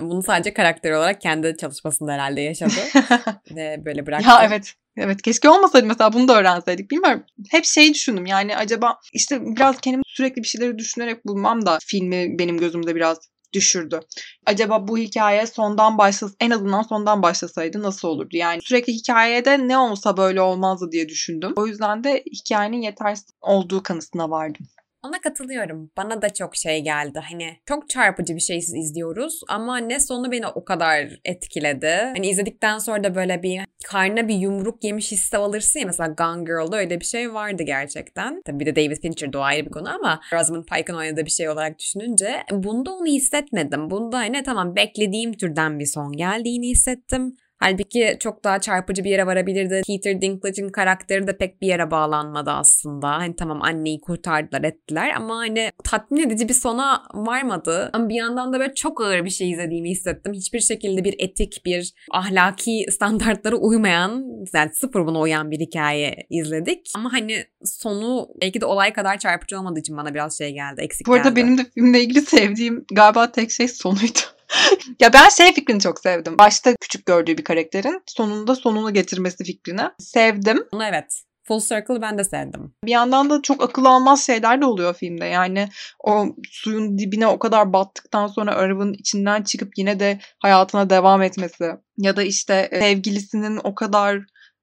bunu 0.00 0.22
sadece 0.22 0.54
karakter 0.54 0.92
olarak 0.92 1.20
kendi 1.20 1.56
çalışmasında 1.60 2.12
herhalde 2.12 2.40
yaşadı 2.40 2.72
ve 3.50 3.82
böyle 3.84 4.06
bıraktı. 4.06 4.28
Ya 4.28 4.42
evet. 4.44 4.74
Evet 4.96 5.22
keşke 5.22 5.48
olmasaydı 5.48 5.86
mesela 5.86 6.12
bunu 6.12 6.28
da 6.28 6.38
öğrenseydik. 6.38 6.90
Bilmiyorum. 6.90 7.24
Hep 7.50 7.64
şey 7.64 7.94
düşündüm 7.94 8.26
yani 8.26 8.56
acaba 8.56 8.98
işte 9.12 9.40
biraz 9.42 9.80
kendimi 9.80 10.02
sürekli 10.06 10.42
bir 10.42 10.46
şeyleri 10.46 10.78
düşünerek 10.78 11.26
bulmam 11.26 11.66
da 11.66 11.78
filmi 11.86 12.38
benim 12.38 12.58
gözümde 12.58 12.94
biraz 12.94 13.18
düşürdü. 13.56 14.00
Acaba 14.46 14.88
bu 14.88 14.98
hikaye 14.98 15.46
sondan 15.46 15.98
başlas 15.98 16.34
en 16.40 16.50
azından 16.50 16.82
sondan 16.82 17.22
başlasaydı 17.22 17.82
nasıl 17.82 18.08
olurdu? 18.08 18.36
Yani 18.36 18.60
sürekli 18.62 18.92
hikayede 18.92 19.68
ne 19.68 19.78
olsa 19.78 20.16
böyle 20.16 20.40
olmazdı 20.40 20.92
diye 20.92 21.08
düşündüm. 21.08 21.52
O 21.56 21.66
yüzden 21.66 22.04
de 22.04 22.24
hikayenin 22.32 22.82
yetersiz 22.82 23.30
olduğu 23.40 23.82
kanısına 23.82 24.30
vardım. 24.30 24.66
Ona 25.06 25.20
katılıyorum. 25.20 25.90
Bana 25.96 26.22
da 26.22 26.30
çok 26.30 26.56
şey 26.56 26.84
geldi. 26.84 27.20
Hani 27.30 27.56
çok 27.66 27.88
çarpıcı 27.88 28.34
bir 28.34 28.40
şey 28.40 28.58
izliyoruz 28.58 29.40
ama 29.48 29.78
ne 29.78 30.00
sonu 30.00 30.32
beni 30.32 30.46
o 30.46 30.64
kadar 30.64 31.20
etkiledi. 31.24 31.96
Hani 32.16 32.28
izledikten 32.28 32.78
sonra 32.78 33.04
da 33.04 33.14
böyle 33.14 33.42
bir 33.42 33.60
karnına 33.84 34.28
bir 34.28 34.34
yumruk 34.34 34.84
yemiş 34.84 35.12
hissi 35.12 35.36
alırsın 35.36 35.80
ya 35.80 35.86
mesela 35.86 36.14
Gone 36.18 36.44
Girl'da 36.44 36.76
öyle 36.76 37.00
bir 37.00 37.04
şey 37.04 37.34
vardı 37.34 37.62
gerçekten. 37.62 38.42
Tabii 38.44 38.60
bir 38.60 38.66
de 38.66 38.76
David 38.76 38.96
Fincher'da 39.02 39.38
o 39.38 39.42
ayrı 39.42 39.66
bir 39.66 39.70
konu 39.70 39.94
ama 39.94 40.20
Rosamund 40.32 40.64
Pike'ın 40.64 40.96
oynadığı 40.96 41.24
bir 41.24 41.30
şey 41.30 41.48
olarak 41.48 41.78
düşününce 41.78 42.42
bunda 42.52 42.92
onu 42.92 43.06
hissetmedim. 43.06 43.90
Bunda 43.90 44.18
hani 44.18 44.42
tamam 44.42 44.76
beklediğim 44.76 45.32
türden 45.32 45.78
bir 45.78 45.86
son 45.86 46.12
geldiğini 46.12 46.68
hissettim. 46.68 47.36
Halbuki 47.58 48.16
çok 48.20 48.44
daha 48.44 48.60
çarpıcı 48.60 49.04
bir 49.04 49.10
yere 49.10 49.26
varabilirdi. 49.26 49.82
Peter 49.86 50.20
Dinklage'in 50.20 50.68
karakteri 50.68 51.26
de 51.26 51.36
pek 51.36 51.60
bir 51.62 51.66
yere 51.66 51.90
bağlanmadı 51.90 52.50
aslında. 52.50 53.08
Hani 53.08 53.36
tamam 53.36 53.62
anneyi 53.62 54.00
kurtardılar 54.00 54.64
ettiler 54.64 55.12
ama 55.16 55.36
hani 55.36 55.70
tatmin 55.84 56.26
edici 56.26 56.48
bir 56.48 56.54
sona 56.54 57.02
varmadı. 57.14 57.90
Ama 57.92 58.08
bir 58.08 58.14
yandan 58.14 58.52
da 58.52 58.60
böyle 58.60 58.74
çok 58.74 59.00
ağır 59.00 59.24
bir 59.24 59.30
şey 59.30 59.50
izlediğimi 59.50 59.90
hissettim. 59.90 60.32
Hiçbir 60.32 60.60
şekilde 60.60 61.04
bir 61.04 61.14
etik, 61.18 61.62
bir 61.64 61.92
ahlaki 62.10 62.86
standartlara 62.90 63.56
uymayan, 63.56 64.24
yani 64.54 64.74
sıfır 64.74 65.06
buna 65.06 65.20
uyan 65.20 65.50
bir 65.50 65.60
hikaye 65.60 66.26
izledik. 66.30 66.90
Ama 66.94 67.12
hani 67.12 67.44
sonu 67.64 68.28
belki 68.42 68.60
de 68.60 68.66
olay 68.66 68.92
kadar 68.92 69.18
çarpıcı 69.18 69.58
olmadığı 69.58 69.80
için 69.80 69.96
bana 69.96 70.14
biraz 70.14 70.38
şey 70.38 70.52
geldi, 70.52 70.80
eksik 70.80 71.06
Bu 71.06 71.14
arada 71.14 71.28
geldi. 71.28 71.36
benim 71.36 71.58
de 71.58 71.64
filmle 71.74 72.00
ilgili 72.00 72.20
sevdiğim 72.20 72.84
galiba 72.92 73.32
tek 73.32 73.50
şey 73.50 73.68
sonuydu. 73.68 74.18
ya 75.00 75.12
ben 75.12 75.28
şey 75.28 75.54
fikrini 75.54 75.80
çok 75.80 76.00
sevdim. 76.00 76.38
Başta 76.38 76.74
küçük 76.80 77.06
gördüğü 77.06 77.38
bir 77.38 77.44
karakterin 77.44 78.02
sonunda 78.06 78.54
sonunu 78.54 78.94
getirmesi 78.94 79.44
fikrini 79.44 79.82
sevdim. 79.98 80.64
Evet. 80.82 81.22
Full 81.48 81.60
Circle 81.60 82.02
ben 82.02 82.18
de 82.18 82.24
sevdim. 82.24 82.74
Bir 82.84 82.90
yandan 82.90 83.30
da 83.30 83.42
çok 83.42 83.62
akıl 83.62 83.84
almaz 83.84 84.26
şeyler 84.26 84.60
de 84.60 84.64
oluyor 84.64 84.94
filmde. 84.94 85.24
Yani 85.24 85.68
o 86.04 86.26
suyun 86.50 86.98
dibine 86.98 87.26
o 87.26 87.38
kadar 87.38 87.72
battıktan 87.72 88.26
sonra 88.26 88.54
arabanın 88.54 88.92
içinden 88.92 89.42
çıkıp 89.42 89.72
yine 89.78 90.00
de 90.00 90.18
hayatına 90.38 90.90
devam 90.90 91.22
etmesi. 91.22 91.70
Ya 91.98 92.16
da 92.16 92.22
işte 92.22 92.68
sevgilisinin 92.72 93.60
o 93.64 93.74
kadar 93.74 94.20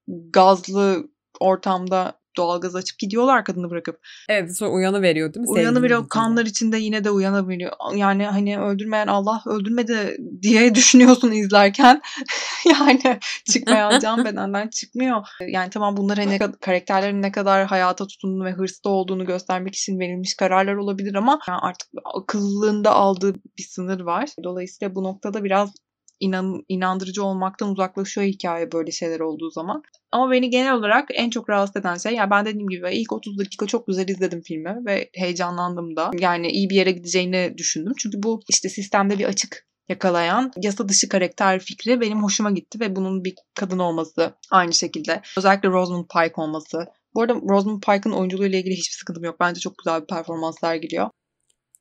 gazlı 0.08 1.08
ortamda 1.40 2.20
doğalgaz 2.36 2.76
açıp 2.76 2.98
gidiyorlar 2.98 3.44
kadını 3.44 3.70
bırakıp. 3.70 4.00
Evet 4.28 4.56
sonra 4.56 4.70
uyanı 4.70 5.02
veriyor 5.02 5.34
değil 5.34 5.46
mi? 5.46 5.50
Uyanı 5.50 5.82
veriyor. 5.82 6.08
Kanlar 6.08 6.46
içinde 6.46 6.78
yine 6.78 7.04
de 7.04 7.10
uyanabiliyor. 7.10 7.72
Yani 7.94 8.26
hani 8.26 8.60
öldürmeyen 8.60 9.06
Allah 9.06 9.42
öldürmedi 9.46 10.16
diye 10.42 10.74
düşünüyorsun 10.74 11.32
izlerken. 11.32 12.00
yani 12.80 13.18
çıkmayan 13.52 13.98
can 14.00 14.24
bedenden 14.24 14.68
çıkmıyor. 14.68 15.26
Yani 15.48 15.70
tamam 15.70 15.96
bunlar 15.96 16.18
hani 16.18 16.38
karakterlerin 16.60 17.22
ne 17.22 17.32
kadar 17.32 17.66
hayata 17.66 18.06
tutunduğunu 18.06 18.44
ve 18.44 18.52
hırslı 18.52 18.90
olduğunu 18.90 19.26
göstermek 19.26 19.74
için 19.74 19.98
verilmiş 19.98 20.34
kararlar 20.34 20.74
olabilir 20.74 21.14
ama 21.14 21.38
yani 21.48 21.58
artık 21.58 21.88
akıllığında 22.14 22.92
aldığı 22.92 23.34
bir 23.34 23.62
sınır 23.62 24.00
var. 24.00 24.28
Dolayısıyla 24.44 24.94
bu 24.94 25.04
noktada 25.04 25.44
biraz 25.44 25.70
inan, 26.20 26.64
inandırıcı 26.68 27.24
olmaktan 27.24 27.70
uzaklaşıyor 27.70 28.26
hikaye 28.26 28.72
böyle 28.72 28.90
şeyler 28.90 29.20
olduğu 29.20 29.50
zaman. 29.50 29.82
Ama 30.12 30.30
beni 30.30 30.50
genel 30.50 30.74
olarak 30.74 31.08
en 31.14 31.30
çok 31.30 31.50
rahatsız 31.50 31.76
eden 31.76 31.96
şey 31.96 32.14
yani 32.14 32.30
ben 32.30 32.46
dediğim 32.46 32.68
gibi 32.68 32.90
ilk 32.92 33.12
30 33.12 33.38
dakika 33.38 33.66
çok 33.66 33.86
güzel 33.86 34.08
izledim 34.08 34.42
filmi 34.42 34.76
ve 34.86 35.10
heyecanlandım 35.14 35.96
da. 35.96 36.10
Yani 36.18 36.48
iyi 36.48 36.70
bir 36.70 36.74
yere 36.74 36.90
gideceğini 36.90 37.54
düşündüm. 37.58 37.92
Çünkü 37.98 38.22
bu 38.22 38.40
işte 38.48 38.68
sistemde 38.68 39.18
bir 39.18 39.24
açık 39.24 39.66
yakalayan 39.88 40.52
yasa 40.62 40.88
dışı 40.88 41.08
karakter 41.08 41.60
fikri 41.60 42.00
benim 42.00 42.22
hoşuma 42.22 42.50
gitti 42.50 42.80
ve 42.80 42.96
bunun 42.96 43.24
bir 43.24 43.34
kadın 43.54 43.78
olması 43.78 44.34
aynı 44.50 44.72
şekilde. 44.72 45.22
Özellikle 45.38 45.68
Rosamund 45.68 46.06
Pike 46.08 46.40
olması. 46.40 46.86
Bu 47.14 47.22
arada 47.22 47.34
Rosamund 47.34 47.82
Pike'ın 47.82 48.12
oyunculuğu 48.12 48.46
ile 48.46 48.58
ilgili 48.58 48.74
hiçbir 48.74 48.96
sıkıntım 48.98 49.24
yok. 49.24 49.36
Bence 49.40 49.60
çok 49.60 49.78
güzel 49.78 50.02
bir 50.02 50.06
performans 50.06 50.60
sergiliyor. 50.60 51.10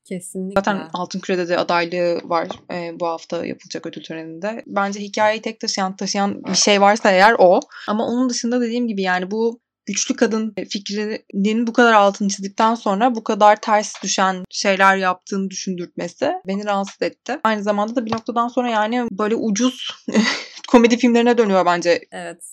Kesinlikle. 0.05 0.59
Zaten 0.59 0.89
Altın 0.93 1.19
Küre'de 1.19 1.49
de 1.49 1.57
adaylığı 1.57 2.21
var 2.23 2.47
e, 2.71 2.99
bu 2.99 3.07
hafta 3.07 3.45
yapılacak 3.45 3.85
ödül 3.85 4.03
töreninde. 4.03 4.63
Bence 4.67 4.99
hikayeyi 4.99 5.41
tek 5.41 5.59
taşıyan 5.59 5.95
taşıyan 5.95 6.43
bir 6.43 6.55
şey 6.55 6.81
varsa 6.81 7.11
eğer 7.11 7.35
o. 7.39 7.59
Ama 7.87 8.05
onun 8.07 8.29
dışında 8.29 8.61
dediğim 8.61 8.87
gibi 8.87 9.01
yani 9.01 9.31
bu 9.31 9.61
güçlü 9.85 10.15
kadın 10.15 10.55
fikrinin 10.69 11.67
bu 11.67 11.73
kadar 11.73 11.93
altını 11.93 12.29
çizdikten 12.29 12.75
sonra 12.75 13.15
bu 13.15 13.23
kadar 13.23 13.61
ters 13.61 14.03
düşen 14.03 14.45
şeyler 14.49 14.97
yaptığını 14.97 15.49
düşündürtmesi 15.49 16.33
beni 16.47 16.65
rahatsız 16.65 17.01
etti. 17.01 17.39
Aynı 17.43 17.63
zamanda 17.63 17.95
da 17.95 18.05
bir 18.05 18.11
noktadan 18.11 18.47
sonra 18.47 18.69
yani 18.69 19.07
böyle 19.11 19.35
ucuz 19.35 19.89
komedi 20.67 20.97
filmlerine 20.97 21.37
dönüyor 21.37 21.65
bence. 21.65 22.01
Evet. 22.11 22.43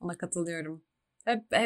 Ona 0.00 0.18
katılıyorum. 0.18 0.82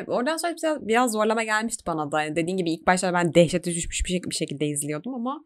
Oradan 0.07 0.37
sonra 0.37 0.55
biraz, 0.63 0.89
biraz 0.89 1.13
zorlama 1.13 1.43
gelmişti 1.43 1.83
bana 1.87 2.13
da. 2.13 2.23
Yani 2.23 2.37
dediğin 2.37 2.57
gibi 2.57 2.73
ilk 2.73 2.87
başta 2.87 3.15
ben 3.15 3.35
dehşete 3.35 3.75
düşmüş 3.75 4.05
bir, 4.07 4.11
şek- 4.11 4.31
bir 4.31 4.35
şekilde 4.35 4.67
izliyordum 4.67 5.15
ama 5.15 5.45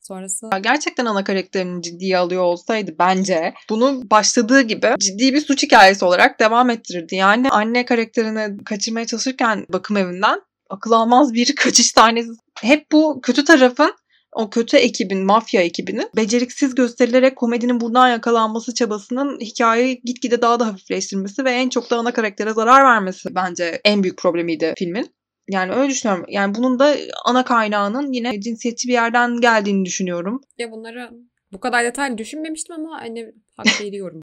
sonrası... 0.00 0.50
Gerçekten 0.62 1.06
ana 1.06 1.24
karakterini 1.24 1.82
ciddiye 1.82 2.18
alıyor 2.18 2.42
olsaydı 2.42 2.94
bence 2.98 3.54
bunu 3.70 4.10
başladığı 4.10 4.60
gibi 4.60 4.94
ciddi 4.98 5.34
bir 5.34 5.40
suç 5.40 5.62
hikayesi 5.62 6.04
olarak 6.04 6.40
devam 6.40 6.70
ettirirdi. 6.70 7.14
Yani 7.14 7.50
anne 7.50 7.84
karakterini 7.84 8.64
kaçırmaya 8.64 9.06
çalışırken 9.06 9.66
bakım 9.68 9.96
evinden 9.96 10.40
akıl 10.70 10.92
almaz 10.92 11.34
bir 11.34 11.54
kaçış 11.56 11.86
sahnesi. 11.86 12.30
Hep 12.60 12.92
bu 12.92 13.20
kötü 13.22 13.44
tarafın 13.44 13.94
o 14.32 14.50
kötü 14.50 14.76
ekibin, 14.76 15.24
mafya 15.24 15.62
ekibinin 15.62 16.10
beceriksiz 16.16 16.74
gösterilerek 16.74 17.36
komedinin 17.36 17.80
buradan 17.80 18.08
yakalanması 18.08 18.74
çabasının 18.74 19.40
hikayeyi 19.40 20.00
gitgide 20.04 20.42
daha 20.42 20.60
da 20.60 20.66
hafifleştirmesi 20.66 21.44
ve 21.44 21.50
en 21.50 21.68
çok 21.68 21.90
da 21.90 21.96
ana 21.96 22.12
karaktere 22.12 22.52
zarar 22.52 22.84
vermesi 22.84 23.34
bence 23.34 23.80
en 23.84 24.02
büyük 24.02 24.18
problemiydi 24.18 24.74
filmin. 24.78 25.10
Yani 25.50 25.72
öyle 25.72 25.90
düşünüyorum. 25.90 26.24
Yani 26.28 26.54
bunun 26.54 26.78
da 26.78 26.96
ana 27.24 27.44
kaynağının 27.44 28.12
yine 28.12 28.40
cinsiyetçi 28.40 28.88
bir 28.88 28.92
yerden 28.92 29.40
geldiğini 29.40 29.84
düşünüyorum. 29.84 30.40
Ya 30.58 30.70
bunları 30.70 31.10
bu 31.52 31.60
kadar 31.60 31.84
detaylı 31.84 32.18
düşünmemiştim 32.18 32.74
ama 32.74 33.00
hani 33.00 33.26
hak 33.56 33.66
veriyorum. 33.80 34.20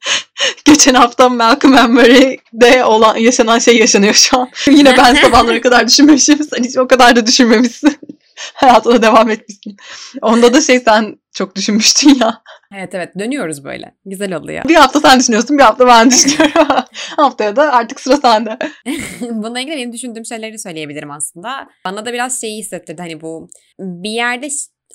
Geçen 0.64 0.94
hafta 0.94 1.28
Malcolm 1.28 1.74
and 1.74 1.92
Mary'de 1.92 2.84
olan 2.84 3.16
yaşanan 3.16 3.58
şey 3.58 3.78
yaşanıyor 3.78 4.14
şu 4.14 4.38
an. 4.38 4.48
Yine 4.70 4.96
ben 4.96 5.14
sabahlara 5.14 5.60
kadar 5.60 5.86
düşünmemişim. 5.86 6.44
Sen 6.44 6.62
hiç 6.64 6.78
o 6.78 6.88
kadar 6.88 7.16
da 7.16 7.26
düşünmemişsin. 7.26 7.98
hayatına 8.54 9.02
devam 9.02 9.30
etmişsin. 9.30 9.76
Onda 10.22 10.54
da 10.54 10.60
şey 10.60 10.80
sen 10.80 11.18
çok 11.34 11.56
düşünmüştün 11.56 12.18
ya. 12.20 12.42
Evet 12.74 12.94
evet 12.94 13.18
dönüyoruz 13.18 13.64
böyle. 13.64 13.94
Güzel 14.04 14.34
oluyor. 14.34 14.64
Bir 14.68 14.74
hafta 14.74 15.00
sen 15.00 15.20
düşünüyorsun 15.20 15.58
bir 15.58 15.62
hafta 15.62 15.86
ben 15.86 16.10
düşünüyorum. 16.10 16.66
Haftaya 17.16 17.56
da 17.56 17.72
artık 17.72 18.00
sıra 18.00 18.16
sende. 18.16 18.58
Bununla 19.20 19.60
ilgili 19.60 19.76
benim 19.76 19.92
düşündüğüm 19.92 20.24
şeyleri 20.24 20.58
söyleyebilirim 20.58 21.10
aslında. 21.10 21.68
Bana 21.84 22.06
da 22.06 22.12
biraz 22.12 22.40
şeyi 22.40 22.58
hissettirdi 22.58 23.02
hani 23.02 23.20
bu 23.20 23.48
bir 23.78 24.10
yerde 24.10 24.48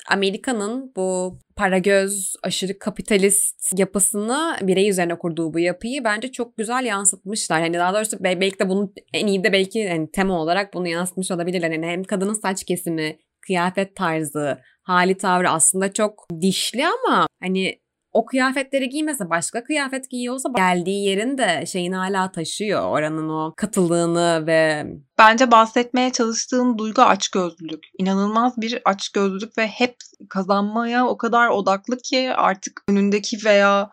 Amerika'nın 0.08 0.92
bu 0.96 1.38
para 1.56 1.78
göz, 1.78 2.34
aşırı 2.42 2.78
kapitalist 2.78 3.78
yapısını 3.78 4.56
birey 4.62 4.88
üzerine 4.88 5.18
kurduğu 5.18 5.54
bu 5.54 5.58
yapıyı 5.58 6.04
bence 6.04 6.32
çok 6.32 6.56
güzel 6.56 6.84
yansıtmışlar. 6.84 7.60
Hani 7.60 7.74
daha 7.74 7.94
doğrusu 7.94 8.16
belki 8.20 8.58
de 8.58 8.68
bunun 8.68 8.94
en 9.12 9.26
iyi 9.26 9.44
de 9.44 9.52
belki 9.52 9.78
yani 9.78 10.10
tema 10.10 10.40
olarak 10.40 10.74
bunu 10.74 10.88
yansıtmış 10.88 11.30
olabilirler. 11.30 11.70
Yani 11.70 11.86
hem 11.86 12.04
kadının 12.04 12.34
saç 12.34 12.64
kesimi, 12.64 13.18
kıyafet 13.46 13.96
tarzı, 13.96 14.58
hali 14.82 15.16
tavrı 15.16 15.50
aslında 15.50 15.92
çok 15.92 16.26
dişli 16.40 16.86
ama 16.86 17.26
hani 17.42 17.80
o 18.16 18.24
kıyafetleri 18.24 18.88
giymese 18.88 19.30
başka 19.30 19.64
kıyafet 19.64 20.10
giyiyorsa 20.10 20.48
geldiği 20.56 21.04
yerin 21.04 21.38
de 21.38 21.66
şeyini 21.66 21.96
hala 21.96 22.32
taşıyor. 22.32 22.90
Oranın 22.90 23.28
o 23.28 23.54
katıldığını 23.56 24.46
ve... 24.46 24.86
Bence 25.18 25.50
bahsetmeye 25.50 26.12
çalıştığım 26.12 26.78
duygu 26.78 27.02
açgözlülük. 27.02 27.84
İnanılmaz 27.98 28.52
bir 28.56 28.80
açgözlülük 28.84 29.58
ve 29.58 29.66
hep 29.66 29.96
kazanmaya 30.28 31.06
o 31.06 31.16
kadar 31.16 31.48
odaklı 31.48 31.98
ki 31.98 32.32
artık 32.36 32.82
önündeki 32.88 33.36
veya 33.44 33.90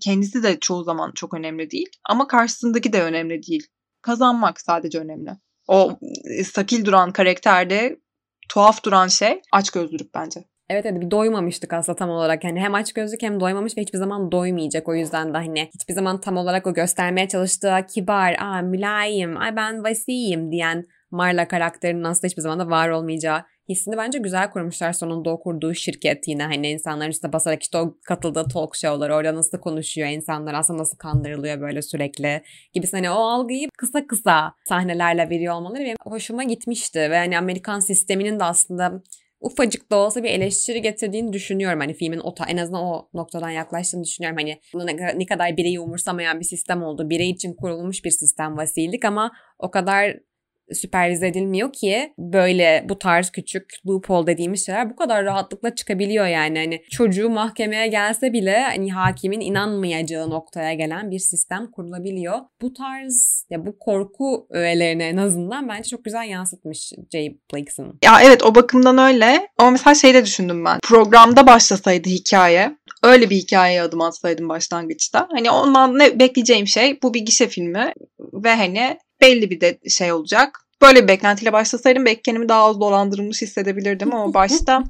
kendisi 0.00 0.42
de 0.42 0.60
çoğu 0.60 0.84
zaman 0.84 1.12
çok 1.14 1.34
önemli 1.34 1.70
değil. 1.70 1.88
Ama 2.08 2.26
karşısındaki 2.26 2.92
de 2.92 3.02
önemli 3.02 3.42
değil. 3.42 3.66
Kazanmak 4.02 4.60
sadece 4.60 4.98
önemli. 4.98 5.30
O 5.68 5.98
sakil 6.44 6.84
duran 6.84 7.12
karakterde 7.12 8.00
tuhaf 8.50 8.84
duran 8.84 9.08
şey 9.08 9.42
açgözlülük 9.52 10.14
bence. 10.14 10.44
Evet 10.70 10.86
evet 10.86 11.00
bir 11.00 11.10
doymamıştık 11.10 11.72
aslında 11.72 11.96
tam 11.96 12.10
olarak. 12.10 12.44
Yani 12.44 12.60
hem 12.60 12.74
aç 12.74 12.92
gözlük 12.92 13.22
hem 13.22 13.40
doymamış 13.40 13.76
ve 13.76 13.80
hiçbir 13.80 13.98
zaman 13.98 14.32
doymayacak. 14.32 14.88
O 14.88 14.94
yüzden 14.94 15.34
de 15.34 15.38
hani 15.38 15.70
hiçbir 15.74 15.94
zaman 15.94 16.20
tam 16.20 16.36
olarak 16.36 16.66
o 16.66 16.74
göstermeye 16.74 17.28
çalıştığı 17.28 17.86
kibar, 17.94 18.36
aa 18.38 18.62
mülayim, 18.62 19.36
ay 19.36 19.56
ben 19.56 19.84
vasiyim 19.84 20.52
diyen 20.52 20.86
Marla 21.10 21.48
karakterinin 21.48 22.04
aslında 22.04 22.26
hiçbir 22.26 22.42
zaman 22.42 22.58
da 22.58 22.70
var 22.70 22.88
olmayacağı 22.88 23.42
hissini 23.68 23.96
bence 23.96 24.18
güzel 24.18 24.50
kurmuşlar 24.50 24.92
sonunda 24.92 25.30
o 25.30 25.40
kurduğu 25.40 25.74
şirket 25.74 26.28
yine 26.28 26.42
hani 26.42 26.70
insanların 26.70 27.10
üstüne 27.10 27.32
basarak 27.32 27.62
işte 27.62 27.78
o 27.78 27.96
katıldığı 28.04 28.48
talk 28.48 28.76
show'lar 28.76 29.10
orada 29.10 29.34
nasıl 29.34 29.58
konuşuyor 29.58 30.08
insanlar 30.08 30.54
aslında 30.54 30.78
nasıl 30.78 30.96
kandırılıyor 30.96 31.60
böyle 31.60 31.82
sürekli 31.82 32.42
gibi 32.72 32.86
hani 32.92 33.10
o 33.10 33.14
algıyı 33.14 33.68
kısa 33.78 34.06
kısa 34.06 34.54
sahnelerle 34.68 35.30
veriyor 35.30 35.54
olmaları 35.54 35.80
benim 35.80 35.96
hoşuma 36.02 36.44
gitmişti 36.44 36.98
ve 36.98 37.18
hani 37.18 37.38
Amerikan 37.38 37.80
sisteminin 37.80 38.40
de 38.40 38.44
aslında 38.44 39.02
ufacık 39.40 39.90
da 39.90 39.96
olsa 39.96 40.22
bir 40.22 40.30
eleştiri 40.30 40.82
getirdiğini 40.82 41.32
düşünüyorum. 41.32 41.80
Hani 41.80 41.94
filmin 41.94 42.18
o 42.18 42.34
en 42.48 42.56
azından 42.56 42.82
o 42.82 43.08
noktadan 43.14 43.50
yaklaştığını 43.50 44.04
düşünüyorum. 44.04 44.38
Hani 44.38 44.60
ne, 45.18 45.26
kadar 45.26 45.56
bireyi 45.56 45.80
umursamayan 45.80 46.40
bir 46.40 46.44
sistem 46.44 46.82
oldu. 46.82 47.10
Birey 47.10 47.30
için 47.30 47.54
kurulmuş 47.54 48.04
bir 48.04 48.10
sistem 48.10 48.56
vasilik 48.56 49.04
ama 49.04 49.32
o 49.58 49.70
kadar 49.70 50.16
süpervize 50.72 51.26
edilmiyor 51.26 51.72
ki 51.72 52.12
böyle 52.18 52.86
bu 52.88 52.98
tarz 52.98 53.30
küçük 53.30 53.64
loophole 53.86 54.26
dediğimiz 54.26 54.66
şeyler 54.66 54.90
bu 54.90 54.96
kadar 54.96 55.24
rahatlıkla 55.24 55.74
çıkabiliyor 55.74 56.26
yani. 56.26 56.58
Hani 56.58 56.82
çocuğu 56.90 57.30
mahkemeye 57.30 57.86
gelse 57.86 58.32
bile 58.32 58.60
hani 58.62 58.92
hakimin 58.92 59.40
inanmayacağı 59.40 60.30
noktaya 60.30 60.74
gelen 60.74 61.10
bir 61.10 61.18
sistem 61.18 61.70
kurulabiliyor. 61.70 62.38
Bu 62.62 62.72
tarz 62.72 63.46
ya 63.50 63.66
bu 63.66 63.78
korku 63.78 64.46
öğelerine 64.50 65.08
en 65.08 65.16
azından 65.16 65.68
bence 65.68 65.88
çok 65.88 66.04
güzel 66.04 66.28
yansıtmış 66.28 66.92
Jay 67.12 67.36
Blakeson. 67.52 67.98
Ya 68.04 68.20
evet 68.22 68.42
o 68.42 68.54
bakımdan 68.54 68.98
öyle. 68.98 69.48
Ama 69.58 69.70
mesela 69.70 69.94
şey 69.94 70.14
de 70.14 70.24
düşündüm 70.24 70.64
ben. 70.64 70.78
Programda 70.82 71.46
başlasaydı 71.46 72.08
hikaye 72.08 72.80
öyle 73.02 73.30
bir 73.30 73.36
hikayeye 73.36 73.82
adım 73.82 74.00
atsaydım 74.00 74.48
başlangıçta. 74.48 75.28
Hani 75.32 75.50
ondan 75.50 75.98
ne 75.98 76.18
bekleyeceğim 76.20 76.66
şey 76.66 77.02
bu 77.02 77.14
bir 77.14 77.20
gişe 77.20 77.48
filmi 77.48 77.92
ve 78.32 78.54
hani 78.54 78.98
belli 79.20 79.50
bir 79.50 79.60
de 79.60 79.78
şey 79.88 80.12
olacak. 80.12 80.60
Böyle 80.82 81.02
bir 81.02 81.08
beklentiyle 81.08 81.52
başlasaydım 81.52 82.04
belki 82.04 82.22
kendimi 82.22 82.48
daha 82.48 82.64
az 82.64 82.80
dolandırılmış 82.80 83.42
hissedebilirdim 83.42 84.14
ama 84.14 84.34
başta 84.34 84.84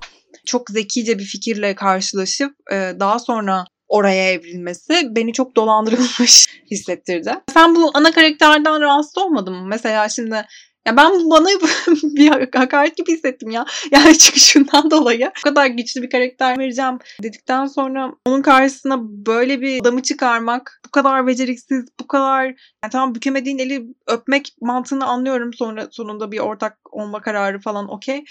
çok 0.46 0.70
zekice 0.70 1.18
bir 1.18 1.24
fikirle 1.24 1.74
karşılaşıp 1.74 2.54
e, 2.72 2.76
daha 3.00 3.18
sonra 3.18 3.64
oraya 3.88 4.32
evrilmesi 4.32 5.08
beni 5.10 5.32
çok 5.32 5.56
dolandırılmış 5.56 6.46
hissettirdi. 6.70 7.34
Sen 7.54 7.74
bu 7.74 7.90
ana 7.94 8.12
karakterden 8.12 8.80
rahatsız 8.80 9.18
olmadın 9.18 9.54
mı? 9.54 9.66
Mesela 9.66 10.08
şimdi 10.08 10.46
ya 10.86 10.96
ben 10.96 11.30
bana 11.30 11.48
bir 12.02 12.28
hakaret 12.54 12.96
gibi 12.96 13.12
hissettim 13.12 13.50
ya. 13.50 13.64
Yani 13.90 14.18
çünkü 14.18 14.40
şundan 14.40 14.90
dolayı 14.90 15.30
bu 15.38 15.42
kadar 15.42 15.66
güçlü 15.66 16.02
bir 16.02 16.10
karakter 16.10 16.58
vereceğim 16.58 16.98
dedikten 17.22 17.66
sonra 17.66 18.12
onun 18.26 18.42
karşısına 18.42 18.98
böyle 19.02 19.60
bir 19.60 19.80
adamı 19.80 20.02
çıkarmak 20.02 20.80
bu 20.86 20.90
kadar 20.90 21.26
beceriksiz, 21.26 21.84
bu 22.00 22.06
kadar 22.06 22.44
yani 22.44 22.92
tamam 22.92 23.14
bükemediğin 23.14 23.58
eli 23.58 23.86
öpmek 24.06 24.48
mantığını 24.60 25.06
anlıyorum 25.06 25.54
sonra 25.54 25.88
sonunda 25.90 26.32
bir 26.32 26.38
ortak 26.38 26.78
olma 26.90 27.20
kararı 27.22 27.60
falan 27.60 27.92
okey. 27.92 28.24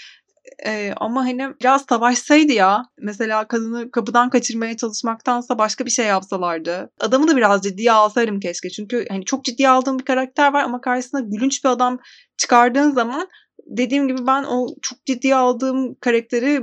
Ee, 0.66 0.92
ama 0.96 1.24
hani 1.24 1.48
biraz 1.60 1.84
savaşsaydı 1.88 2.52
ya 2.52 2.82
mesela 2.98 3.48
kadını 3.48 3.90
kapıdan 3.90 4.30
kaçırmaya 4.30 4.76
çalışmaktansa 4.76 5.58
başka 5.58 5.86
bir 5.86 5.90
şey 5.90 6.06
yapsalardı. 6.06 6.90
Adamı 7.00 7.28
da 7.28 7.36
biraz 7.36 7.62
ciddiye 7.62 7.92
alsaydım 7.92 8.40
keşke. 8.40 8.70
Çünkü 8.70 9.06
hani 9.08 9.24
çok 9.24 9.44
ciddiye 9.44 9.68
aldığım 9.68 9.98
bir 9.98 10.04
karakter 10.04 10.52
var 10.52 10.62
ama 10.62 10.80
karşısına 10.80 11.20
gülünç 11.20 11.64
bir 11.64 11.68
adam 11.68 11.98
çıkardığın 12.36 12.90
zaman 12.90 13.28
dediğim 13.66 14.08
gibi 14.08 14.26
ben 14.26 14.44
o 14.44 14.66
çok 14.82 15.06
ciddiye 15.06 15.36
aldığım 15.36 15.94
karakteri 15.94 16.62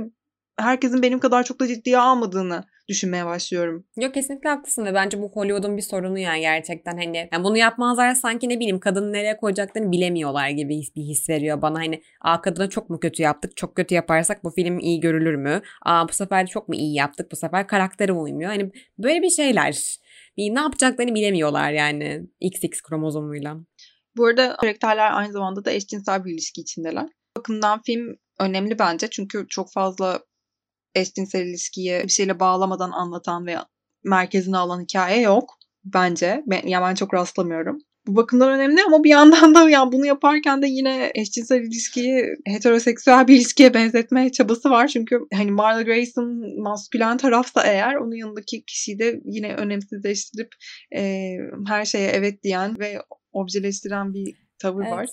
herkesin 0.58 1.02
benim 1.02 1.18
kadar 1.18 1.44
çok 1.44 1.60
da 1.60 1.66
ciddiye 1.66 1.98
almadığını 1.98 2.64
düşünmeye 2.88 3.26
başlıyorum. 3.26 3.84
Yok 3.96 4.14
kesinlikle 4.14 4.48
haklısın 4.48 4.84
ve 4.84 4.94
bence 4.94 5.22
bu 5.22 5.28
Hollywood'un 5.28 5.76
bir 5.76 5.82
sorunu 5.82 6.18
yani 6.18 6.40
gerçekten 6.40 6.96
hani 6.96 7.28
yani 7.32 7.44
bunu 7.44 7.56
yapmazlar 7.58 8.14
sanki 8.14 8.48
ne 8.48 8.56
bileyim 8.56 8.80
kadını 8.80 9.12
nereye 9.12 9.36
koyacaklarını 9.36 9.92
bilemiyorlar 9.92 10.48
gibi 10.48 10.82
bir 10.96 11.02
his 11.02 11.28
veriyor 11.28 11.62
bana 11.62 11.78
hani 11.78 12.02
a 12.20 12.40
kadına 12.40 12.68
çok 12.68 12.90
mu 12.90 13.00
kötü 13.00 13.22
yaptık 13.22 13.56
çok 13.56 13.76
kötü 13.76 13.94
yaparsak 13.94 14.44
bu 14.44 14.50
film 14.50 14.78
iyi 14.78 15.00
görülür 15.00 15.34
mü? 15.34 15.62
Aa 15.82 16.08
bu 16.08 16.12
sefer 16.12 16.46
çok 16.46 16.68
mu 16.68 16.74
iyi 16.74 16.94
yaptık 16.94 17.32
bu 17.32 17.36
sefer 17.36 17.66
karakteri 17.66 18.12
uymuyor. 18.12 18.50
Hani 18.50 18.70
böyle 18.98 19.22
bir 19.22 19.30
şeyler. 19.30 19.98
Bir 20.36 20.54
ne 20.54 20.60
yapacaklarını 20.60 21.14
bilemiyorlar 21.14 21.72
yani 21.72 22.26
XX 22.40 22.82
kromozomuyla. 22.82 23.56
Bu 24.16 24.26
arada 24.26 24.56
karakterler 24.56 25.10
aynı 25.12 25.32
zamanda 25.32 25.64
da 25.64 25.70
eşcinsel 25.70 26.24
bir 26.24 26.32
ilişki 26.32 26.60
içindeler. 26.60 27.08
Bakımdan 27.36 27.82
film 27.82 28.16
önemli 28.40 28.78
bence 28.78 29.10
çünkü 29.10 29.46
çok 29.48 29.72
fazla 29.72 30.20
eşcinsel 30.94 31.46
ilişkiyi 31.46 32.00
bir 32.04 32.12
şeyle 32.12 32.40
bağlamadan 32.40 32.90
anlatan 32.90 33.46
ve 33.46 33.56
merkezine 34.04 34.56
alan 34.56 34.80
hikaye 34.80 35.20
yok 35.20 35.58
bence. 35.84 36.42
Ben, 36.46 36.66
ya 36.66 36.82
ben 36.82 36.94
çok 36.94 37.14
rastlamıyorum. 37.14 37.78
Bu 38.06 38.16
bakımdan 38.16 38.52
önemli 38.52 38.82
ama 38.86 39.04
bir 39.04 39.10
yandan 39.10 39.54
da 39.54 39.70
yani 39.70 39.92
bunu 39.92 40.06
yaparken 40.06 40.62
de 40.62 40.66
yine 40.66 41.10
eşcinsel 41.14 41.62
ilişkiyi 41.62 42.24
heteroseksüel 42.46 43.28
bir 43.28 43.36
ilişkiye 43.36 43.74
benzetme 43.74 44.32
çabası 44.32 44.70
var. 44.70 44.88
Çünkü 44.88 45.20
hani 45.34 45.50
Marla 45.50 45.82
Grayson 45.82 46.60
maskülen 46.62 47.16
tarafsa 47.16 47.62
eğer 47.66 47.94
onun 47.94 48.14
yanındaki 48.14 48.64
kişiyi 48.64 48.98
de 48.98 49.20
yine 49.24 49.54
önemsizleştirip 49.54 50.48
e, 50.96 51.32
her 51.68 51.84
şeye 51.84 52.08
evet 52.08 52.42
diyen 52.42 52.78
ve 52.78 53.02
objeleştiren 53.32 54.14
bir 54.14 54.34
tavır 54.58 54.82
evet. 54.82 54.92
var. 54.92 55.08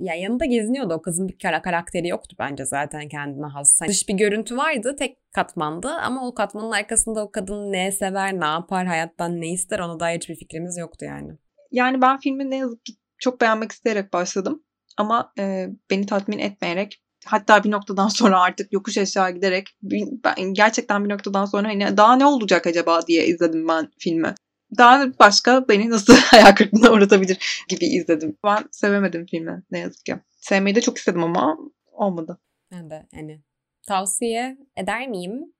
Ya 0.00 0.14
yanında 0.14 0.44
geziniyordu. 0.44 0.94
O 0.94 1.02
kızın 1.02 1.28
bir 1.28 1.38
kara 1.38 1.62
karakteri 1.62 2.08
yoktu 2.08 2.36
bence 2.38 2.64
zaten 2.64 3.08
kendine 3.08 3.46
has. 3.46 3.80
Dış 3.88 4.08
bir 4.08 4.14
görüntü 4.14 4.56
vardı 4.56 4.96
tek 4.98 5.32
katmandı. 5.32 5.88
Ama 5.88 6.26
o 6.28 6.34
katmanın 6.34 6.70
arkasında 6.70 7.24
o 7.24 7.32
kadın 7.32 7.72
ne 7.72 7.92
sever, 7.92 8.40
ne 8.40 8.44
yapar, 8.44 8.86
hayattan 8.86 9.40
ne 9.40 9.48
ister 9.48 9.78
ona 9.78 10.00
dair 10.00 10.16
hiçbir 10.16 10.36
fikrimiz 10.36 10.78
yoktu 10.78 11.04
yani. 11.04 11.32
Yani 11.72 12.02
ben 12.02 12.18
filmi 12.18 12.50
ne 12.50 12.56
yazık 12.56 12.84
ki 12.84 12.92
çok 13.18 13.40
beğenmek 13.40 13.72
isteyerek 13.72 14.12
başladım. 14.12 14.62
Ama 14.96 15.32
e, 15.38 15.68
beni 15.90 16.06
tatmin 16.06 16.38
etmeyerek 16.38 17.02
hatta 17.24 17.64
bir 17.64 17.70
noktadan 17.70 18.08
sonra 18.18 18.40
artık 18.40 18.72
yokuş 18.72 18.98
aşağı 18.98 19.30
giderek 19.30 19.68
ben 19.82 20.54
gerçekten 20.54 21.04
bir 21.04 21.08
noktadan 21.08 21.44
sonra 21.44 21.68
hani 21.68 21.96
daha 21.96 22.16
ne 22.16 22.26
olacak 22.26 22.66
acaba? 22.66 23.06
diye 23.06 23.26
izledim 23.26 23.68
ben 23.68 23.88
filmi 23.98 24.34
daha 24.78 25.18
başka 25.18 25.68
beni 25.68 25.90
nasıl 25.90 26.14
hayal 26.26 26.54
kırıklığına 26.54 26.92
uğratabilir 26.92 27.64
gibi 27.68 27.86
izledim. 27.86 28.38
Ben 28.44 28.64
sevemedim 28.70 29.26
filmi 29.26 29.62
ne 29.70 29.78
yazık 29.78 30.04
ki. 30.04 30.16
Sevmeyi 30.40 30.76
de 30.76 30.80
çok 30.80 30.98
istedim 30.98 31.24
ama 31.24 31.58
olmadı. 31.92 32.38
Ben 32.72 32.90
de 32.90 33.06
yani 33.12 33.40
tavsiye 33.88 34.58
eder 34.76 35.08
miyim? 35.08 35.52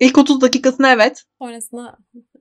İlk 0.00 0.18
30 0.18 0.40
dakikasını 0.40 0.88
evet. 0.88 1.24
Sonrasında 1.38 1.98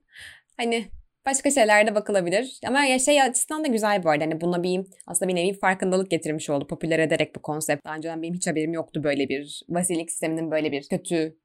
hani 0.58 0.88
başka 1.26 1.52
şeylerde 1.52 1.96
bakılabilir. 1.96 2.60
Ama 2.68 2.86
ya 2.86 3.00
şey 3.00 3.22
açısından 3.22 3.64
da 3.64 3.68
güzel 3.68 4.04
bu 4.04 4.10
arada. 4.10 4.24
Hani 4.24 4.42
buna 4.42 4.64
bir 4.64 4.86
aslında 5.08 5.30
bir 5.30 5.36
nevi 5.36 5.60
farkındalık 5.60 6.12
getirmiş 6.12 6.50
oldu. 6.50 6.68
Popüler 6.68 7.00
ederek 7.00 7.36
bu 7.36 7.42
konsept. 7.42 7.86
Daha 7.86 7.96
önceden 7.96 8.22
benim 8.22 8.34
hiç 8.34 8.48
haberim 8.48 8.74
yoktu 8.74 9.04
böyle 9.04 9.30
bir 9.30 9.62
vasilik 9.70 10.12
sisteminin 10.12 10.52
böyle 10.52 10.72
bir 10.72 10.88
kötü 10.90 11.38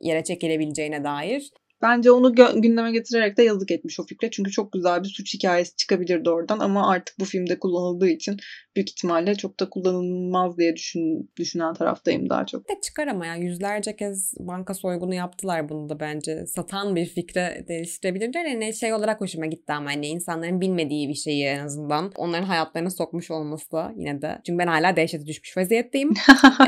yere 0.00 0.24
çekilebileceğine 0.24 1.04
dair. 1.04 1.50
Bence 1.82 2.10
onu 2.10 2.34
gündeme 2.34 2.92
getirerek 2.92 3.36
de 3.36 3.42
yazık 3.42 3.70
etmiş 3.70 4.00
o 4.00 4.06
fikre. 4.06 4.30
Çünkü 4.30 4.50
çok 4.50 4.72
güzel 4.72 5.02
bir 5.02 5.08
suç 5.08 5.34
hikayesi 5.34 5.76
çıkabilirdi 5.76 6.30
oradan 6.30 6.58
ama 6.58 6.90
artık 6.90 7.18
bu 7.20 7.24
filmde 7.24 7.58
kullanıldığı 7.58 8.08
için 8.08 8.36
büyük 8.76 8.90
ihtimalle 8.90 9.34
çok 9.34 9.60
da 9.60 9.70
kullanılmaz 9.70 10.58
diye 10.58 10.76
düşün, 10.76 11.30
düşünen 11.36 11.74
taraftayım 11.74 12.30
daha 12.30 12.46
çok. 12.46 12.68
De 12.68 12.80
çıkar 12.82 13.06
ama 13.06 13.26
ya 13.26 13.36
yüzlerce 13.36 13.96
kez 13.96 14.34
banka 14.38 14.74
soygunu 14.74 15.14
yaptılar 15.14 15.68
bunu 15.68 15.88
da 15.88 16.00
bence. 16.00 16.46
Satan 16.46 16.96
bir 16.96 17.06
fikre 17.06 17.64
değiştirebilirler. 17.68 18.44
Yani 18.44 18.74
şey 18.74 18.94
olarak 18.94 19.20
hoşuma 19.20 19.46
gitti 19.46 19.72
ama 19.72 19.90
hani 19.90 20.06
insanların 20.06 20.60
bilmediği 20.60 21.08
bir 21.08 21.14
şeyi 21.14 21.44
en 21.44 21.64
azından 21.64 22.12
onların 22.16 22.46
hayatlarına 22.46 22.90
sokmuş 22.90 23.30
olması 23.30 23.72
da 23.72 23.92
yine 23.96 24.22
de. 24.22 24.40
Çünkü 24.46 24.58
ben 24.58 24.66
hala 24.66 24.96
dehşete 24.96 25.26
düşmüş 25.26 25.56
vaziyetteyim. 25.56 26.14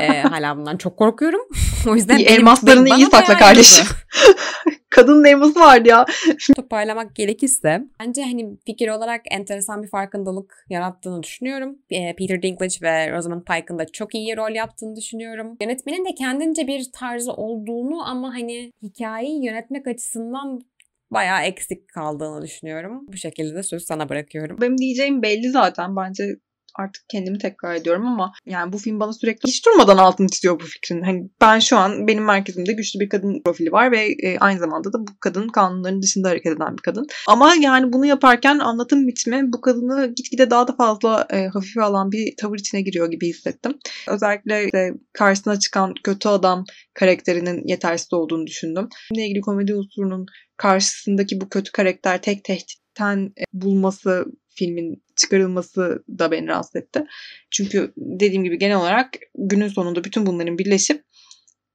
ee, 0.01 0.07
hala 0.21 0.57
bundan 0.57 0.77
çok 0.77 0.97
korkuyorum. 0.97 1.41
o 1.87 1.95
yüzden 1.95 2.19
elmaslarını 2.19 2.89
iyi 2.97 3.05
sakla 3.05 3.37
kardeşim. 3.37 3.85
Kadının 4.97 5.25
elması 5.25 5.59
vardı 5.59 5.89
ya. 5.89 6.05
Toparlamak 6.55 7.15
gerekirse 7.15 7.81
bence 7.99 8.23
hani 8.23 8.57
fikir 8.65 8.87
olarak 8.87 9.21
enteresan 9.31 9.83
bir 9.83 9.87
farkındalık 9.87 10.65
yarattığını 10.69 11.23
düşünüyorum. 11.23 11.77
Peter 11.89 12.41
Dinklage 12.41 12.75
ve 12.81 13.11
Rosamund 13.11 13.41
Pike'ın 13.41 13.79
da 13.79 13.85
çok 13.85 14.15
iyi 14.15 14.37
rol 14.37 14.55
yaptığını 14.55 14.95
düşünüyorum. 14.95 15.57
Yönetmenin 15.61 16.05
de 16.05 16.15
kendince 16.15 16.67
bir 16.67 16.91
tarzı 16.93 17.33
olduğunu 17.33 18.09
ama 18.09 18.33
hani 18.33 18.71
hikayeyi 18.83 19.45
yönetmek 19.45 19.87
açısından 19.87 20.61
bayağı 21.11 21.43
eksik 21.43 21.87
kaldığını 21.87 22.41
düşünüyorum. 22.41 23.05
Bu 23.07 23.17
şekilde 23.17 23.55
de 23.55 23.63
sözü 23.63 23.85
sana 23.85 24.09
bırakıyorum. 24.09 24.57
Benim 24.61 24.77
diyeceğim 24.77 25.21
belli 25.21 25.49
zaten. 25.49 25.95
Bence 25.95 26.23
artık 26.77 27.03
kendimi 27.09 27.37
tekrar 27.37 27.75
ediyorum 27.75 28.07
ama 28.07 28.33
yani 28.45 28.73
bu 28.73 28.77
film 28.77 28.99
bana 28.99 29.13
sürekli 29.13 29.47
hiç 29.47 29.65
durmadan 29.65 29.97
altını 29.97 30.27
çiziyor 30.27 30.59
bu 30.59 30.63
fikrin. 30.63 31.01
Hani 31.01 31.29
ben 31.41 31.59
şu 31.59 31.77
an 31.77 32.07
benim 32.07 32.23
merkezimde 32.23 32.73
güçlü 32.73 32.99
bir 32.99 33.09
kadın 33.09 33.41
profili 33.45 33.71
var 33.71 33.91
ve 33.91 34.07
e, 34.23 34.37
aynı 34.39 34.59
zamanda 34.59 34.93
da 34.93 34.99
bu 34.99 35.11
kadın 35.19 35.47
kanunların 35.47 36.01
dışında 36.01 36.29
hareket 36.29 36.57
eden 36.57 36.77
bir 36.77 36.81
kadın. 36.81 37.07
Ama 37.27 37.55
yani 37.61 37.93
bunu 37.93 38.05
yaparken 38.05 38.59
anlatım 38.59 39.07
biçimi 39.07 39.53
bu 39.53 39.61
kadını 39.61 40.13
gitgide 40.15 40.49
daha 40.49 40.67
da 40.67 40.75
fazla 40.75 41.27
e, 41.29 41.47
hafife 41.47 41.81
alan 41.81 42.11
bir 42.11 42.33
tavır 42.37 42.59
içine 42.59 42.81
giriyor 42.81 43.11
gibi 43.11 43.29
hissettim. 43.29 43.77
Özellikle 44.07 44.65
işte 44.65 44.93
karşısına 45.13 45.59
çıkan 45.59 45.93
kötü 46.03 46.29
adam 46.29 46.65
karakterinin 46.93 47.67
yetersiz 47.67 48.13
olduğunu 48.13 48.47
düşündüm. 48.47 48.89
Bununla 49.11 49.25
ilgili 49.25 49.41
komedi 49.41 49.75
unsurunun 49.75 50.25
karşısındaki 50.57 51.41
bu 51.41 51.49
kötü 51.49 51.71
karakter 51.71 52.21
tek 52.21 52.43
tehditten 52.43 53.33
e, 53.37 53.43
bulması 53.53 54.25
filmin 54.57 55.03
çıkarılması 55.15 56.03
da 56.19 56.31
beni 56.31 56.47
rahatsız 56.47 56.75
etti. 56.75 57.05
Çünkü 57.51 57.93
dediğim 57.97 58.43
gibi 58.43 58.59
genel 58.59 58.77
olarak 58.77 59.09
günün 59.35 59.67
sonunda 59.67 60.03
bütün 60.03 60.25
bunların 60.25 60.57
birleşip 60.57 61.03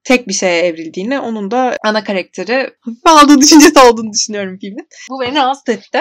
tek 0.05 0.29
bir 0.29 0.33
şeye 0.33 0.63
evrildiğini, 0.63 1.21
onun 1.21 1.51
da 1.51 1.77
ana 1.85 2.05
karakteri 2.05 2.71
aldığı 3.05 3.41
düşüncesi 3.41 3.79
olduğunu 3.79 4.13
düşünüyorum 4.13 4.59
filmin. 4.61 4.89
Bu 5.11 5.21
beni 5.21 5.35
rahatsız 5.35 5.75
etti. 5.75 6.01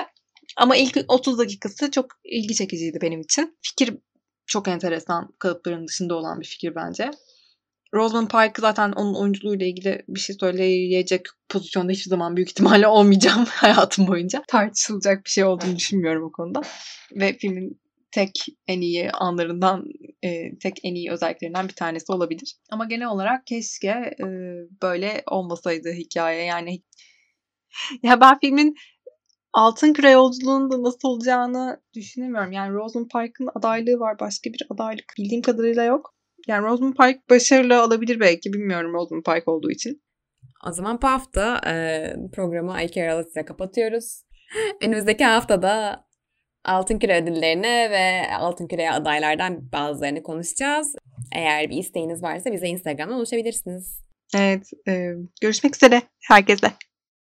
Ama 0.58 0.76
ilk 0.76 0.98
30 1.08 1.38
dakikası 1.38 1.92
çok 1.92 2.06
ilgi 2.24 2.56
çekiciydi 2.56 3.00
benim 3.02 3.22
için. 3.22 3.58
Fikir 3.62 3.98
çok 4.46 4.68
enteresan 4.68 5.34
kalıpların 5.40 5.88
dışında 5.88 6.16
olan 6.16 6.40
bir 6.40 6.46
fikir 6.46 6.76
bence. 6.76 7.12
Rosamund 7.94 8.28
Pike 8.28 8.62
zaten 8.62 8.92
onun 8.92 9.16
oyunculuğuyla 9.16 9.66
ilgili 9.66 10.04
bir 10.08 10.20
şey 10.20 10.36
söyleyecek 10.40 11.26
pozisyonda 11.50 11.92
hiçbir 11.92 12.10
zaman 12.10 12.36
büyük 12.36 12.50
ihtimalle 12.50 12.88
olmayacağım 12.98 13.46
hayatım 13.50 14.08
boyunca. 14.08 14.44
Tartışılacak 14.48 15.26
bir 15.26 15.30
şey 15.30 15.44
olduğunu 15.44 15.76
düşünmüyorum 15.76 16.24
o 16.24 16.32
konuda. 16.32 16.62
Ve 17.16 17.38
filmin 17.38 17.82
tek 18.12 18.46
en 18.68 18.82
iyi 18.82 19.12
anlarından, 19.12 19.86
e, 20.24 20.58
tek 20.58 20.80
en 20.84 20.96
iyi 20.96 21.12
özelliklerinden 21.12 21.68
bir 21.68 21.74
tanesi 21.74 22.12
olabilir. 22.12 22.56
Ama 22.72 22.86
genel 22.86 23.08
olarak 23.08 23.46
keşke 23.48 23.90
e, 24.20 24.26
böyle 24.82 25.24
olmasaydı 25.28 25.92
hikaye. 25.92 26.46
Yani 26.46 26.84
ya 28.04 28.22
ben 28.22 28.40
filmin 28.40 28.76
Altın 29.54 29.94
Küre 29.94 30.12
yolculuğunda 30.12 30.84
nasıl 30.84 31.08
olacağını 31.08 31.82
düşünemiyorum. 31.94 32.52
Yani 32.52 32.74
Rosamund 32.74 33.10
Pike'ın 33.10 33.50
adaylığı 33.56 34.00
var. 34.00 34.20
Başka 34.20 34.50
bir 34.50 34.68
adaylık 34.70 35.14
bildiğim 35.18 35.42
kadarıyla 35.42 35.84
yok. 35.84 36.16
Yani 36.48 36.66
Rosamund 36.66 36.94
Pike 36.94 37.22
başarılı 37.30 37.82
alabilir 37.82 38.20
belki. 38.20 38.54
Bilmiyorum 38.54 38.94
Rosamund 38.94 39.24
Pike 39.24 39.52
olduğu 39.52 39.72
için. 39.72 40.02
O 40.68 40.72
zaman 40.72 41.02
bu 41.02 41.08
hafta 41.08 41.62
e, 41.68 42.14
programı 42.34 42.74
Ayker 42.74 43.08
Aralık'la 43.08 43.46
kapatıyoruz. 43.46 44.24
Önümüzdeki 44.84 45.26
haftada 45.26 46.06
Altın 46.66 47.00
Küre 47.00 47.22
ödüllerine 47.22 47.92
ve 47.92 48.36
Altın 48.36 48.68
Küre'ye 48.68 48.92
adaylardan 48.92 49.72
bazılarını 49.72 50.24
konuşacağız. 50.24 50.96
Eğer 51.36 51.70
bir 51.70 51.78
isteğiniz 51.78 52.24
varsa 52.24 52.52
bize 52.52 52.68
Instagram'dan 52.68 53.18
ulaşabilirsiniz. 53.18 54.00
Evet. 54.36 54.70
E, 54.88 55.14
görüşmek 55.42 55.76
üzere 55.76 56.02
herkese. 56.28 56.68